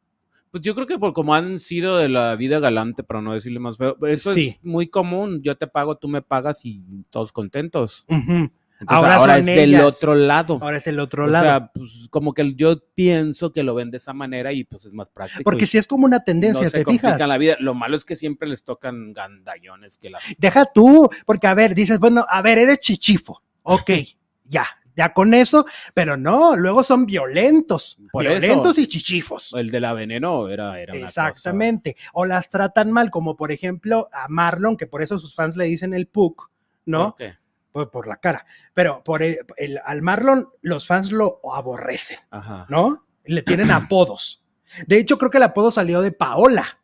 [0.50, 3.58] Pues yo creo que por como han sido de la vida galante, para no decirle
[3.60, 4.56] más feo, eso Sí.
[4.58, 5.42] es muy común.
[5.42, 8.04] Yo te pago, tú me pagas y todos contentos.
[8.08, 8.50] Ujú.
[8.80, 9.96] Entonces, Ahora es del ellas.
[9.96, 10.58] otro lado.
[10.62, 11.44] Ahora es el otro o lado.
[11.44, 14.92] sea, pues como que yo pienso que lo ven de esa manera y pues es
[14.92, 15.42] más práctico.
[15.42, 17.28] porque si es como una no tendencia, se ¿te complican fijas?
[17.28, 17.56] la vida.
[17.58, 21.74] Lo malo es que siempre les tocan gandallones que la Deja tú, porque a ver,
[21.74, 23.42] dices, bueno, a ver, eres chichifo.
[23.62, 23.90] Ok,
[24.44, 24.64] ya,
[24.94, 25.64] ya con eso,
[25.94, 28.80] pero no, luego son violentos, Por violentos eso.
[28.80, 29.52] y chichifos.
[29.54, 31.96] El de la veneno era, era una Exactamente.
[32.12, 35.64] O las tratan mal, como por ejemplo a Marlon, que por eso sus fans le
[35.66, 36.50] dicen el Puck.
[36.86, 37.10] ¿no?
[37.10, 37.34] ¿Por qué?
[37.72, 38.46] Por, por la cara.
[38.74, 42.66] Pero por el, el- al Marlon, los fans lo aborrecen, Ajá.
[42.68, 43.06] ¿no?
[43.24, 44.44] Le tienen apodos.
[44.86, 46.80] De hecho, creo que el apodo salió de Paola.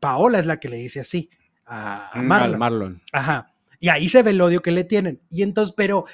[0.00, 1.30] Paola es la que le dice así
[1.66, 2.52] a, a Mm, Marlon.
[2.54, 3.02] Al Marlon.
[3.12, 3.54] Ajá.
[3.80, 5.20] Y ahí se ve el odio que le tienen.
[5.30, 6.04] Y entonces, pero,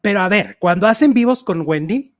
[0.00, 2.15] pero a ver, cuando hacen vivos con Wendy,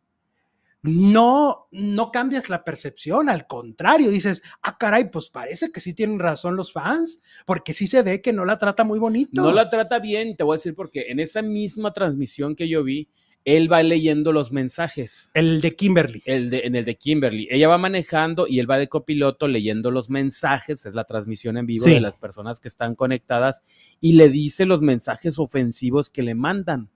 [0.87, 6.19] no, no cambias la percepción, al contrario, dices, ah, caray, pues parece que sí tienen
[6.19, 9.43] razón los fans, porque sí se ve que no la trata muy bonito.
[9.43, 12.83] No la trata bien, te voy a decir porque en esa misma transmisión que yo
[12.85, 13.09] vi,
[13.45, 15.31] él va leyendo los mensajes.
[15.33, 16.21] El de Kimberly.
[16.25, 17.47] El de, en el de Kimberly.
[17.49, 21.65] Ella va manejando y él va de copiloto leyendo los mensajes, es la transmisión en
[21.65, 21.93] vivo Sí.
[21.93, 23.63] de las personas que están conectadas
[24.01, 26.91] y le dice los mensajes ofensivos que le mandan.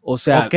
[0.00, 0.54] O sea, ok,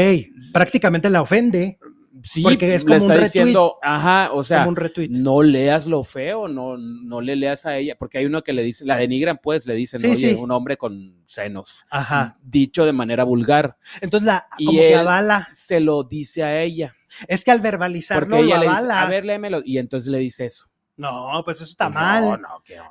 [0.54, 1.80] prácticamente la ofende,
[2.24, 5.10] sí, porque es le como está diciendo, ajá, o sea, como un retweet.
[5.10, 8.64] no leas lo feo, no, no le leas a ella, porque hay uno que le
[8.64, 10.34] dice, la denigran, pues, le dicen, Sí, oye, sí.
[10.34, 12.38] un hombre con senos, Ajá.
[12.42, 15.50] dicho de manera vulgar, Entonces la Y como que él- avala.
[15.52, 16.96] se lo dice a ella,
[17.28, 19.02] Es que al verbalizarlo porque ella lo le dice, avala.
[19.02, 20.68] a ver, léemelo, y entonces le dice eso.
[20.98, 22.42] No, pues eso está No, mal.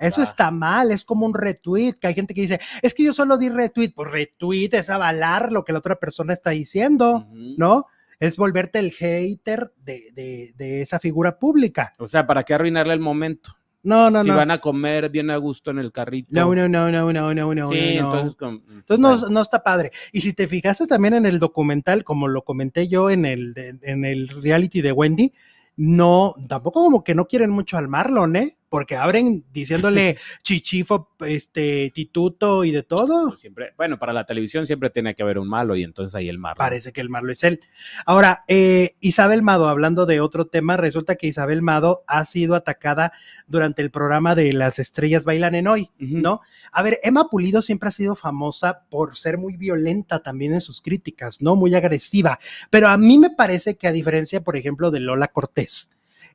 [0.01, 3.13] Eso está mal, es como un retweet, que hay gente que dice, es que yo
[3.13, 7.27] solo di retweet, pues retweet es avalar lo que la otra persona está diciendo.
[7.33, 7.85] ¿no?
[8.21, 11.93] Es volverte el hater de, de- de esa figura pública.
[11.99, 13.55] O sea, ¿para qué arruinarle el momento?
[13.85, 14.37] No, no, si no.
[14.37, 16.29] van a comer bien a gusto en el carrito.
[16.33, 18.35] No, no, no, no, no, no, no, sí, no, entonces...
[18.37, 19.29] con- Entonces no, bueno.
[19.31, 19.93] no está padre.
[20.13, 24.05] Y si te fijaste también en el documental, como lo comenté yo en el, en
[24.05, 25.33] el reality de Wendy,
[25.77, 28.58] no, tampoco como que no quieren mucho al Marlon, ¿eh?
[28.69, 33.37] Porque abren diciéndole chichifo, este, tituto y de todo.
[33.37, 36.39] Siempre, bueno, para la televisión siempre tiene que haber un malo y entonces ahí el
[36.39, 36.59] Marlon.
[36.59, 37.61] Parece que el malo es él.
[38.07, 43.13] Ahora, eh, Isabel Mado, hablando de otro tema, resulta que Isabel Mado ha sido atacada
[43.47, 45.91] durante el programa de Las Estrellas Bailan en Hoy.
[45.99, 46.41] ¿no?
[46.73, 50.81] A ver, Emma Pulido siempre ha sido famosa por ser muy violenta también en sus
[50.81, 51.57] críticas, ¿no?
[51.57, 52.39] Muy agresiva.
[52.71, 55.91] Pero a mí me parece que a diferencia, por ejemplo, de Lola Cortés,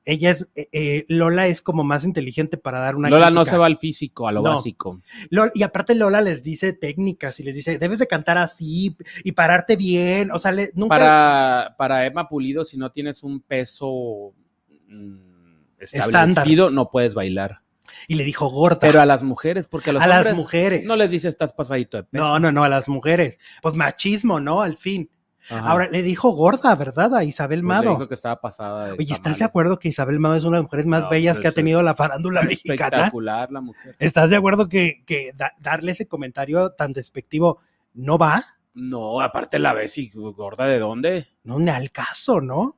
[0.05, 3.57] ella es, eh, eh, Lola es como más inteligente para dar una Lola no se
[3.57, 4.55] va al físico, a lo No.
[4.55, 5.01] básico.
[5.53, 9.75] Y aparte Lola les dice técnicas y les dice, debes de cantar así y pararte
[9.75, 10.89] bien, o sea, le- nunca...
[10.97, 14.33] Para, para Emma Pulido, si no tienes un peso
[14.87, 15.15] mm,
[15.79, 17.61] establecido, no puedes bailar.
[18.07, 18.79] Y le dijo gorda.
[18.79, 20.83] Pero a las mujeres, porque a los a las mujeres.
[20.85, 22.23] no les dice estás pasadito de peso.
[22.23, 23.39] No, no, no, a las mujeres.
[23.61, 24.61] Pues machismo, ¿no?
[24.61, 25.09] Al fin.
[25.49, 25.59] Ajá.
[25.69, 27.15] Ahora, le dijo gorda, ¿verdad?
[27.15, 27.89] A Isabel Pues le Mado.
[27.91, 30.63] dijo que estaba pasada de Oye, ¿estás de acuerdo que Isabel Mado es una de
[30.63, 32.97] las mujeres más No, bellas que ha tenido la farándula mexicana?
[32.97, 33.95] Espectacular la mujer.
[33.99, 37.59] ¿Estás de acuerdo que, que da- darle ese comentario tan despectivo
[37.93, 38.43] no va?
[38.73, 41.27] No, aparte la ves y gorda de dónde.
[41.43, 42.77] No, ni al caso, ¿no?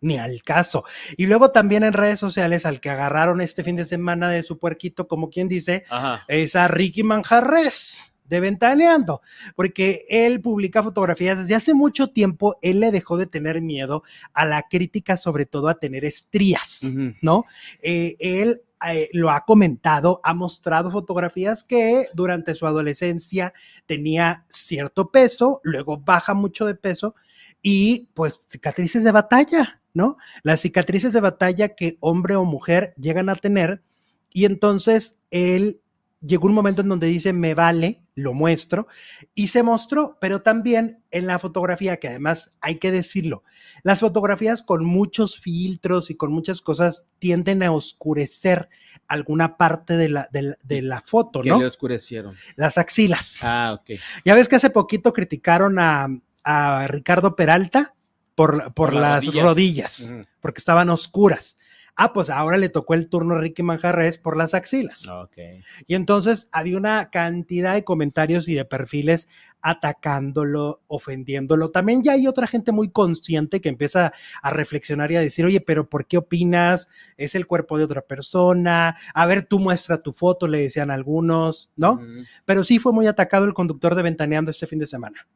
[0.00, 0.84] Ni al caso.
[1.16, 4.58] Y luego también en redes sociales al que agarraron este fin de semana de su
[4.58, 6.24] puerquito, como quien dice, Ajá.
[6.28, 9.22] es a Ricky Manjarres, de Ventaneando,
[9.54, 14.02] porque él publica fotografías desde hace mucho tiempo, él le dejó de tener miedo
[14.32, 16.82] a la crítica, sobre todo a tener estrías.
[17.22, 17.44] ¿no?
[17.82, 23.54] Eh, él eh, lo ha comentado, ha mostrado fotografías que durante su adolescencia
[23.86, 27.14] tenía cierto peso, luego baja mucho de peso
[27.62, 30.18] y pues cicatrices de batalla, ¿no?
[30.42, 33.82] Las cicatrices de batalla que hombre o mujer llegan a tener
[34.30, 35.80] y entonces él
[36.20, 38.86] llegó un momento en donde dice, me vale, lo muestro,
[39.34, 43.44] y se mostró, pero también en la fotografía, que además hay que decirlo,
[43.82, 48.68] las fotografías con muchos filtros y con muchas cosas tienden a oscurecer
[49.06, 51.60] alguna parte de la, de la, de la foto, ¿Qué ¿no?
[51.60, 52.34] le oscurecieron?
[52.56, 53.40] Las axilas.
[53.44, 53.98] Ah, ok.
[54.24, 56.08] Ya ves que hace poquito criticaron a,
[56.42, 57.94] a Ricardo Peralta
[58.34, 60.12] por, por, Por las las rodillas.
[60.40, 61.58] porque estaban oscuras.
[61.96, 65.08] Ah, pues ahora le tocó el turno a Ricky Manjarres por las axilas.
[65.08, 65.38] Ok.
[65.86, 69.28] Y entonces había una cantidad de comentarios y de perfiles
[69.62, 71.70] atacándolo, ofendiéndolo.
[71.70, 75.60] También ya hay otra gente muy consciente que empieza a reflexionar y a decir, oye,
[75.60, 76.88] pero ¿por qué opinas?
[77.16, 78.96] Es el cuerpo de otra persona.
[79.14, 82.00] A ver, tú muestra tu foto, le decían algunos, ¿no?
[82.44, 85.26] Pero sí fue muy atacado el conductor de Ventaneando este fin de semana.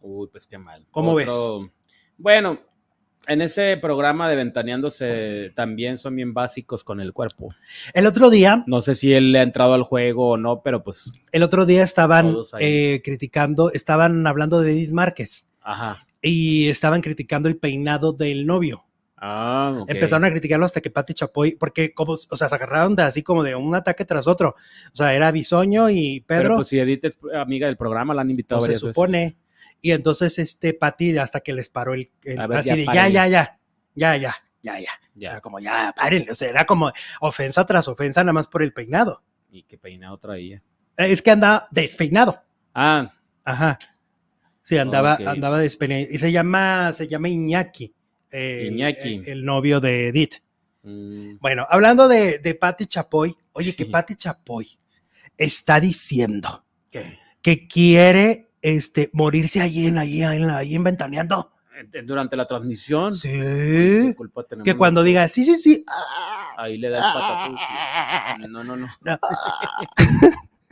[0.00, 0.86] Uy, pues qué mal.
[0.90, 1.32] ¿Cómo ves?
[2.16, 2.60] Bueno,
[3.26, 7.54] en ese programa de Ventaneándose también son bien básicos con el cuerpo.
[7.92, 10.82] El otro día, No sé si él le ha entrado al juego o no, pero
[10.82, 16.06] pues, el otro día estaban eh, criticando, estaban hablando de Edith Márquez ajá.
[16.22, 18.84] y estaban criticando el peinado del novio.
[19.16, 19.90] Ah, ok.
[19.90, 23.22] Empezaron a criticarlo hasta que Pati Chapoy, porque como, o sea, se agarraron de así
[23.22, 24.50] como de un ataque tras otro.
[24.50, 28.20] O sea, era Bisoño y Pero Pedro, pues si Edith es amiga del programa, la
[28.20, 29.36] han invitado pues, se varias veces.
[29.84, 33.08] Y entonces este Pati hasta que les paró el, el- ver, así ya de ya,
[33.08, 33.52] ya, ya,
[33.94, 34.90] ya, ya, ya, ya.
[35.14, 35.30] Ya.
[35.32, 36.30] Era como ya, párenle.
[36.30, 39.22] O sea, era como ofensa tras ofensa nada más por el peinado.
[39.52, 40.56] Y qué peinado traía.
[40.96, 42.42] Eh, Es que andaba despeinado.
[42.74, 43.12] Ah,
[43.44, 43.78] Ajá.
[44.62, 46.06] Sí, andaba, andaba despeinado.
[46.10, 47.92] Y se llama, se llama Iñaki.
[48.32, 49.16] eh, Iñaki.
[49.16, 50.36] El, el novio de Edith.
[50.82, 53.84] mm, Bueno, hablando de, de Patti Chapoy, oye, que.
[53.86, 54.78] Patti Chapoy
[55.36, 57.18] está diciendo ¿qué?
[57.42, 61.52] que quiere este, morirse allí en, ahí, en, ahí en Ventaneando.
[62.04, 63.12] Durante la transmisión.
[63.14, 63.28] Sí.
[63.30, 65.04] ¿Qué culpa Que cuando nosotros?
[65.06, 65.84] diga, sí, sí, sí.
[65.90, 68.48] ah, Ahí le da el patatús.
[68.50, 68.88] No, no, no.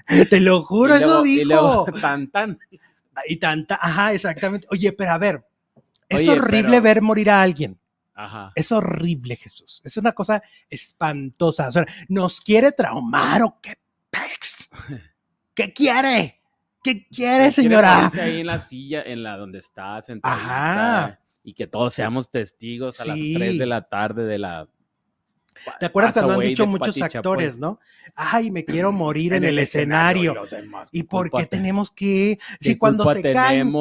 [0.30, 1.45] Te lo juro, Y luego- eso Y dijo.
[1.49, 2.59] luego, tan, tan.
[3.26, 4.66] Y tanta, ajá, exactamente.
[4.70, 5.45] Oye, pero a ver,
[6.09, 7.78] es Oye, horrible pero- ver morir a alguien.
[8.14, 8.53] Ajá.
[8.55, 9.80] Es horrible, Jesús.
[9.84, 11.68] Es una cosa espantosa.
[11.68, 13.74] O sea, ¿nos quiere traumar o qué
[14.11, 14.68] pex?
[15.55, 16.40] ¿Qué quiere?
[16.83, 17.97] ¿Qué quiere, Quiere señora?
[17.97, 20.41] morirse ahí en la silla, en la donde está sentadita,
[21.07, 21.18] Ajá.
[21.45, 23.33] Y que todos seamos testigos a Sí.
[23.33, 24.68] las 3 de la tarde de la.
[25.78, 27.61] ¿Te acuerdas cuando han dicho muchos Pati actores, Chapoy?
[27.61, 27.78] no?
[28.14, 30.35] Ay, me quiero morir en, el, escenario.
[30.93, 32.39] ¿Y ¿qué por qué te- tenemos que?
[32.61, 33.72] Si cuando se caen,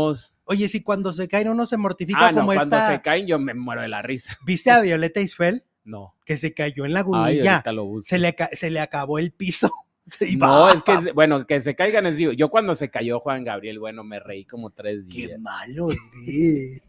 [0.45, 2.91] oye, si cuando se caen uno se mortifica Ah, no, como cuando esta.
[2.91, 4.37] se caen yo me muero de la risa.
[4.45, 5.63] ¿Viste a Violeta Isfel?
[5.83, 6.15] No.
[6.25, 7.53] Que se cayó en la Ay, gunilla.
[7.53, 9.71] ahorita lo se, le, se le acabó el piso.
[10.37, 11.03] No, va, es que, va.
[11.13, 14.45] bueno, que se caigan es digo, yo cuando se cayó Juan Gabriel, bueno, me reí
[14.45, 15.39] como tres Qué días.
[15.39, 15.89] malo
[16.27, 16.81] es.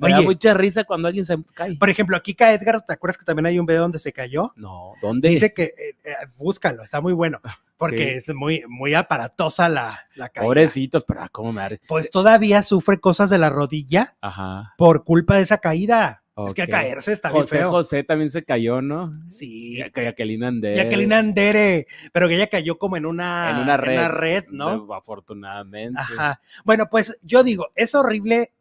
[0.00, 1.76] Me da mucha risa cuando alguien se cae.
[1.76, 4.52] por ejemplo, aquí Kika Edgar, ¿te acuerdas que también hay un video donde se cayó?
[4.56, 5.28] No, ¿dónde?
[5.28, 5.74] Dice que, eh,
[6.04, 7.40] eh, búscalo, está muy bueno,
[7.76, 10.46] porque es muy, muy aparatosa la, la caída.
[10.46, 14.74] Pobrecitos, pero ah, cómo me da- Pues todavía sufre cosas de la rodilla Ajá.
[14.78, 16.22] por culpa de esa caída.
[16.46, 16.68] Es que ok.
[16.70, 17.70] caerse está bien feo.
[17.70, 19.12] José también se cayó, ¿no?
[19.28, 19.78] Sí.
[19.78, 20.76] Ya- Jacqueline Andere.
[20.76, 24.44] Jacqueline Andere, pero que ella cayó como en una, en una red.
[24.50, 24.92] ¿no?
[24.94, 25.98] Afortunadamente.
[25.98, 26.40] Ajá.
[26.64, 28.52] Bueno, pues yo digo, es horrible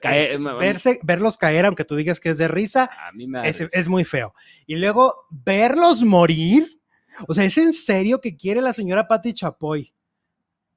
[0.00, 3.38] Caer- este, verse, verlos caer, aunque tú digas que es de risa, A mí me
[3.38, 4.34] da es, es muy feo.
[4.66, 6.80] Y luego verlos morir.
[7.28, 9.92] O sea, ¿es en serio que quiere la señora Patti Chapoy?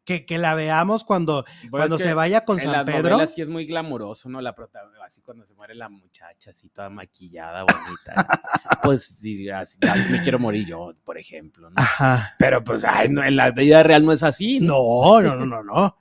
[0.05, 3.25] Que, que la veamos cuando, Pues cuando es se vaya con en San las Pedro.
[3.27, 4.39] sí es muy glamuroso, ¿no?
[4.39, 8.27] La prota- así cuando se muere la muchacha, así toda maquillada, bonita.
[8.83, 11.75] pues sí, así, así me quiero morir yo, por ejemplo, ¿no?
[11.77, 12.35] Ajá.
[12.37, 14.59] Pero pues, ay, no, en la vida real no es así.
[14.59, 15.97] No, no, no, no, no.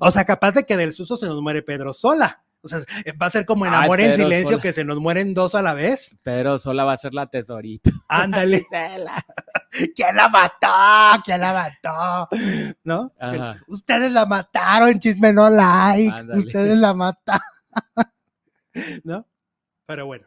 [0.00, 2.42] O sea, capaz de que del susto se nos muere Pedro sola.
[2.66, 2.80] O sea,
[3.20, 4.62] va a ser como en Ay, Amor en Silencio, Sola.
[4.62, 6.18] que se nos mueren dos a la vez.
[6.22, 7.90] Pero sola va a ser la tesorita.
[8.08, 8.64] Ándale.
[9.94, 11.22] ¿Quién la mató?
[11.24, 12.28] ¿Quién la mató?
[12.84, 13.12] ¿No?
[13.18, 13.56] Ajá.
[13.68, 16.12] Ustedes la mataron, chisme no like.
[16.12, 16.40] Ándale.
[16.40, 17.42] Ustedes la mataron.
[19.04, 19.26] ¿No?
[19.86, 20.26] Pero bueno.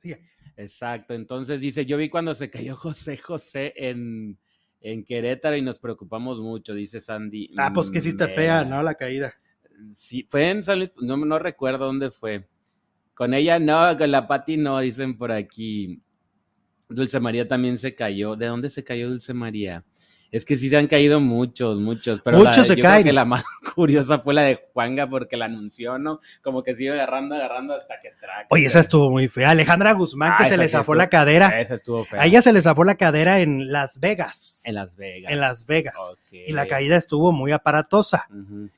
[0.00, 0.20] Sigue.
[0.56, 1.14] Exacto.
[1.14, 4.38] Entonces dice, yo vi cuando se cayó José José en,
[4.80, 7.50] en Querétaro y nos preocupamos mucho, dice Sandy.
[7.56, 8.76] Ah, pues que sí está fea, Mera.
[8.76, 8.82] ¿no?
[8.82, 9.34] La caída.
[9.96, 12.48] Sí, fue en San Luis, no, no recuerdo dónde fue.
[13.14, 16.02] Con ella no, con la Pati no, dicen por aquí.
[16.88, 18.36] Dulce María también se cayó.
[18.36, 19.84] ¿De dónde se cayó Dulce María?
[20.34, 22.20] Es que sí se han caído muchos, muchos.
[22.24, 23.04] Pero Muchos la- se yo creo caen.
[23.04, 23.44] que la más
[23.76, 26.18] curiosa fue la de Juanga porque la anunció, ¿no?
[26.42, 28.46] Como que sigue agarrando, agarrando hasta que traque.
[28.50, 29.50] Oye, esa estuvo muy fea.
[29.50, 31.60] Alejandra Guzmán, Ah, que se le zafó la cadera.
[31.60, 32.20] Esa estuvo fea.
[32.20, 34.62] A ella se le zafó la cadera en Las Vegas.
[34.64, 35.30] En Las Vegas.
[35.30, 35.94] En Las Vegas.
[36.32, 38.26] Y la caída estuvo muy aparatosa.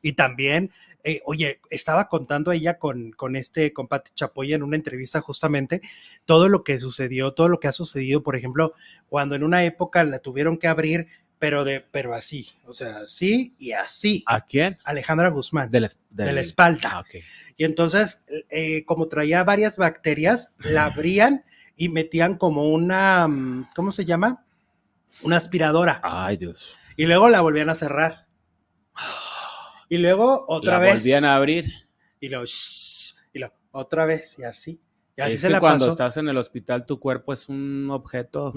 [0.03, 0.71] Y también,
[1.05, 5.81] eh, oye, estaba contando ella con, con este, con Pati Chapoy en una entrevista justamente,
[6.27, 8.75] todo lo que sucedió, todo lo que ha sucedido, por ejemplo,
[9.09, 11.07] cuando en una época la tuvieron que abrir,
[11.39, 14.25] pero de, pero así, o sea, así y así.
[14.27, 14.79] ¿A quién?
[14.85, 16.91] Alejandra Guzmán, De la, de la espalda.
[16.93, 17.05] Ah.
[17.57, 21.45] Y entonces, eh, como traía varias bacterias, la abrían
[21.77, 24.45] y metían como una, mm, ¿cómo se llama?
[25.23, 26.01] Una aspiradora.
[26.03, 26.79] Ay, Dios.
[26.97, 28.27] Y luego la volvían a cerrar.
[29.89, 30.95] Y luego otra la vez.
[30.95, 31.67] volvían a abrir.
[32.19, 34.81] Y luego, shh, y luego otra vez, y así.
[35.17, 35.91] Y así es se que la cuando pasó.
[35.93, 38.53] estás en el hospital, tu cuerpo es un objeto.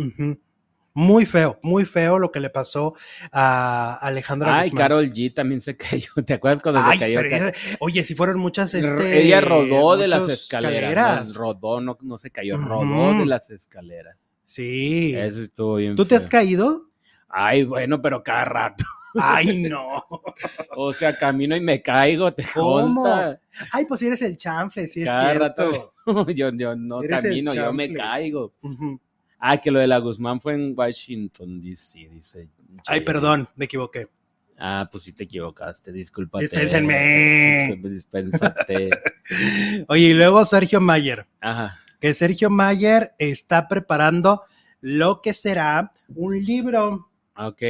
[0.99, 2.93] Muy feo, muy feo lo que le pasó
[3.31, 4.83] a Alejandra Ay, Guzmán.
[4.83, 6.09] Carol G también se cayó.
[6.25, 7.19] ¿Te acuerdas cuando Ay, se cayó?
[7.21, 11.33] pero ella- oye, si fueron muchas, este, Ella rodó de las escaleras.
[11.33, 11.39] ¿no?
[11.39, 14.17] Rodó, no, no se cayó, rodó de las escaleras.
[14.43, 15.15] Sí.
[15.15, 15.95] Eso estuvo bien.
[15.95, 16.89] ¿Tú te has caído?
[17.29, 18.83] Ay, bueno, pero cada rato.
[19.19, 20.03] Ay, no.
[20.81, 23.01] O sea, camino y me caigo, te ¿Cómo?
[23.03, 23.39] consta.
[23.71, 25.93] Ay, pues eres el chanfle, sí es Cada cierto.
[26.05, 26.27] rato.
[26.33, 28.53] Yo, yo no camino, yo me caigo.
[28.61, 28.99] Ujú.
[29.39, 32.49] Ah, que lo de la Guzmán fue en Washington, D.C., dice.
[32.85, 34.07] Ay, perdón, me equivoqué.
[34.57, 36.43] Ah, pues sí te equivocaste, discúlpate.
[36.43, 37.79] Dispénsenme.
[37.81, 38.89] Dispénsate.
[39.87, 41.77] Oye, y luego Sergio Mayer, Ajá.
[42.01, 44.43] que Sergio Mayer está preparando
[44.81, 47.09] lo que será un libro.
[47.37, 47.63] Ok.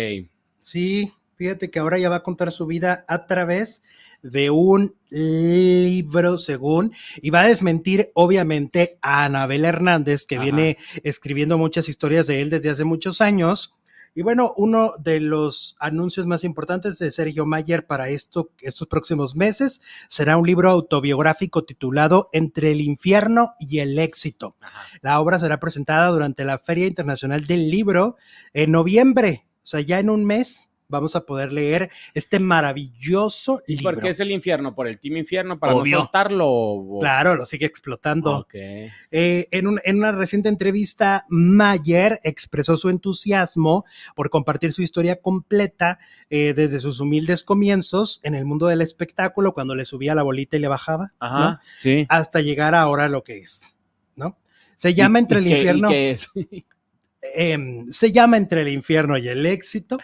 [0.59, 3.81] Sí, fíjate que ahora ya va a contar su vida a través
[4.21, 10.43] de un libro, según, y va a desmentir, obviamente, a Anabel Hernández, que Ajá.
[10.43, 13.73] viene escribiendo muchas historias de él desde hace muchos años.
[14.13, 19.37] Y bueno, uno de los anuncios más importantes de Sergio Mayer para esto, estos próximos
[19.37, 19.79] meses
[20.09, 24.57] será un libro autobiográfico titulado Entre el infierno y el éxito.
[24.99, 28.17] La obra será presentada durante la Feria Internacional del Libro
[28.51, 29.45] en noviembre.
[29.63, 33.93] O sea, ya en un mes vamos a poder leer este maravilloso ¿Y libro.
[33.93, 34.75] por qué es el infierno?
[34.75, 35.57] ¿Por el team infierno?
[35.59, 35.97] ¿Para Obvio.
[35.97, 36.47] no soltarlo?
[36.49, 38.45] o- Claro, lo sigue explotando.
[38.53, 43.85] Eh, en, un- en una reciente entrevista, Mayer expresó su entusiasmo
[44.15, 49.53] por compartir su historia completa eh, desde sus humildes comienzos en el mundo del espectáculo,
[49.53, 51.39] cuando le subía la bolita y le bajaba, Ajá.
[51.51, 51.59] ¿no?
[51.79, 52.05] Sí.
[52.09, 53.75] hasta llegar ahora a lo que es,
[54.15, 54.37] ¿no?
[54.75, 55.87] Se llama ¿Y- Entre el qué- y infierno.
[55.87, 56.29] qué es?
[57.21, 59.97] em, se llama Entre el infierno y el éxito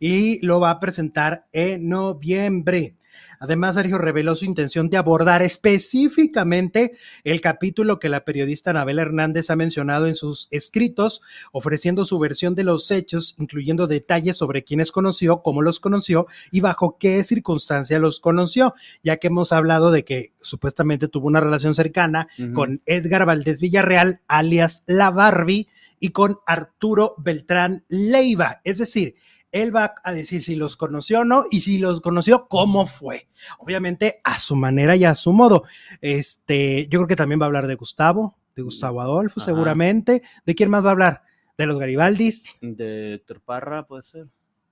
[0.00, 2.94] y lo va a presentar en noviembre.
[3.42, 6.92] Además, Sergio reveló su intención de abordar específicamente
[7.24, 12.54] el capítulo que la periodista Anabel Hernández ha mencionado en sus escritos, ofreciendo su versión
[12.54, 17.98] de los hechos, incluyendo detalles sobre quiénes conoció, cómo los conoció y bajo qué circunstancia
[17.98, 23.26] los conoció, ya que hemos hablado de que supuestamente tuvo una relación cercana con Edgar
[23.26, 25.66] Valdés Villarreal, alias La Barbie,
[26.02, 28.60] y con Arturo Beltrán Leiva.
[28.64, 29.14] Es decir,
[29.52, 33.28] él va a decir si los conoció o no y si los conoció, cómo fue.
[33.58, 35.64] Obviamente a su manera y a su modo.
[36.00, 39.46] Este, yo creo que también va a hablar de Gustavo, de Gustavo Adolfo, Ajá.
[39.50, 40.22] seguramente.
[40.44, 41.22] ¿De quién más va a hablar?
[41.56, 42.56] De los Garibaldis.
[42.60, 44.26] De Héctor Parra, puede ser.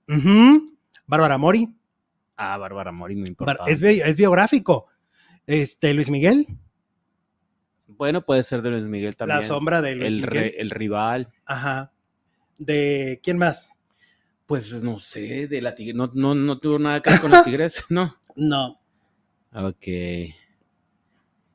[0.09, 0.65] Ujú.
[1.07, 1.75] Bárbara Mori.
[2.35, 3.71] Ah, Bárbara Mori, muy Bar- importante.
[3.71, 4.87] Es, bi- es biográfico.
[5.47, 6.47] Este, Luis Miguel,
[7.97, 9.39] Bueno, puede ser de Luis Miguel también.
[9.39, 10.29] la sombra de Luis el, Miguel.
[10.31, 11.29] re- el rival.
[11.45, 11.91] Ajá.
[12.57, 13.77] ¿De quién más?
[14.45, 15.93] Pues no sé, de la tigre.
[15.93, 18.15] No, no, no tuvo nada que ver con los tigres, ¿no?
[18.35, 18.79] No.
[19.53, 19.87] Ok.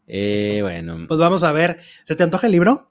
[0.09, 1.81] Eh, bueno, Pues vamos a ver.
[2.05, 2.91] ¿Se te antoja el libro?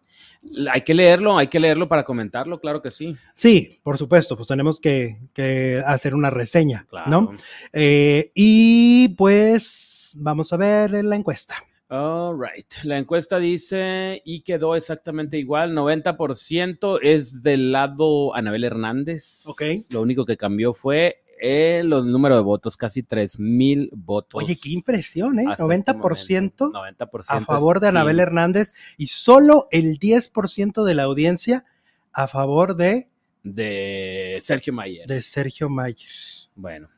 [0.71, 3.15] hay que leerlo, hay que leerlo para comentarlo, claro que sí.
[3.33, 7.09] Sí, por supuesto, pues tenemos que, que hacer una reseña, Claro.
[7.09, 7.31] ¿no?
[7.73, 11.55] Eh, y pues vamos a ver la encuesta.
[11.89, 12.65] All right.
[12.83, 15.73] La encuesta dice y quedó exactamente igual.
[15.73, 19.43] 90% es del lado Anabel Hernández.
[19.45, 19.61] Ok.
[19.91, 24.41] Lo único que cambió fue el los número de votos, casi 3 mil votos.
[24.43, 25.45] Oye, qué impresión, ¿eh?
[25.47, 26.71] hasta este 90% momento.
[26.71, 31.65] 90% a favor de Anabel Hernández y solo el 10% de la audiencia
[32.13, 33.09] a favor de,
[33.43, 35.05] de Sergio Mayer.
[35.07, 36.09] de Sergio Mayer.
[36.55, 36.89] Bueno,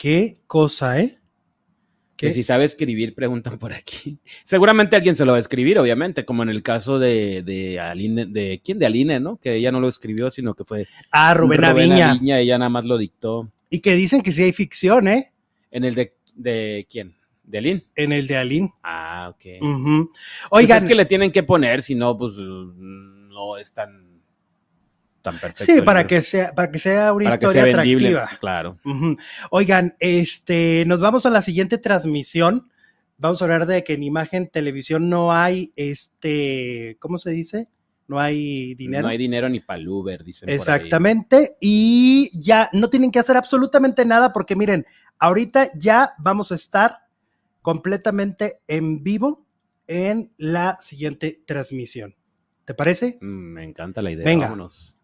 [0.00, 1.19] Qué cosa, ¿eh?
[2.20, 4.18] Que si sabe escribir, preguntan por aquí.
[4.44, 8.26] Seguramente alguien se lo va a escribir, obviamente, como en el caso de, de Aline,
[8.26, 9.38] de quién de Aline, ¿no?
[9.38, 12.10] Que ella no lo escribió, sino que fue Ah, Rubén Aviña.
[12.10, 13.50] Aviña, ella nada más lo dictó.
[13.70, 15.32] Y que dicen que sí hay ficción, ¿eh?
[15.70, 17.14] En el de, de quién?
[17.42, 17.84] ¿De Aline?
[17.96, 18.70] En el de Aline.
[18.82, 19.42] Ah, ok.
[19.58, 20.08] Pues
[20.50, 24.09] Oigan, es que le tienen que poner, si no, pues no es tan.
[25.22, 25.64] Tan perfecto.
[25.72, 28.38] Sí, para que sea, para que sea una Para historia sea vendible, atractiva.
[28.40, 28.78] Claro.
[29.50, 32.70] Oigan, este, nos vamos a la siguiente transmisión.
[33.18, 37.68] Vamos a hablar de que en imagen televisión no hay este, ¿cómo se dice?
[38.08, 39.02] No hay dinero.
[39.02, 40.46] No hay dinero ni para Uber, dicen.
[40.46, 40.56] por ahí.
[40.56, 41.56] Exactamente.
[41.60, 44.84] Y ya no tienen que hacer absolutamente nada porque miren,
[45.18, 47.06] ahorita ya vamos a estar
[47.62, 49.46] completamente en vivo
[49.86, 52.16] en la siguiente transmisión.
[52.64, 53.18] ¿Te parece?
[53.20, 54.24] Mm, Me encanta la idea.
[54.24, 54.46] Venga.
[54.46, 54.96] Vámonos.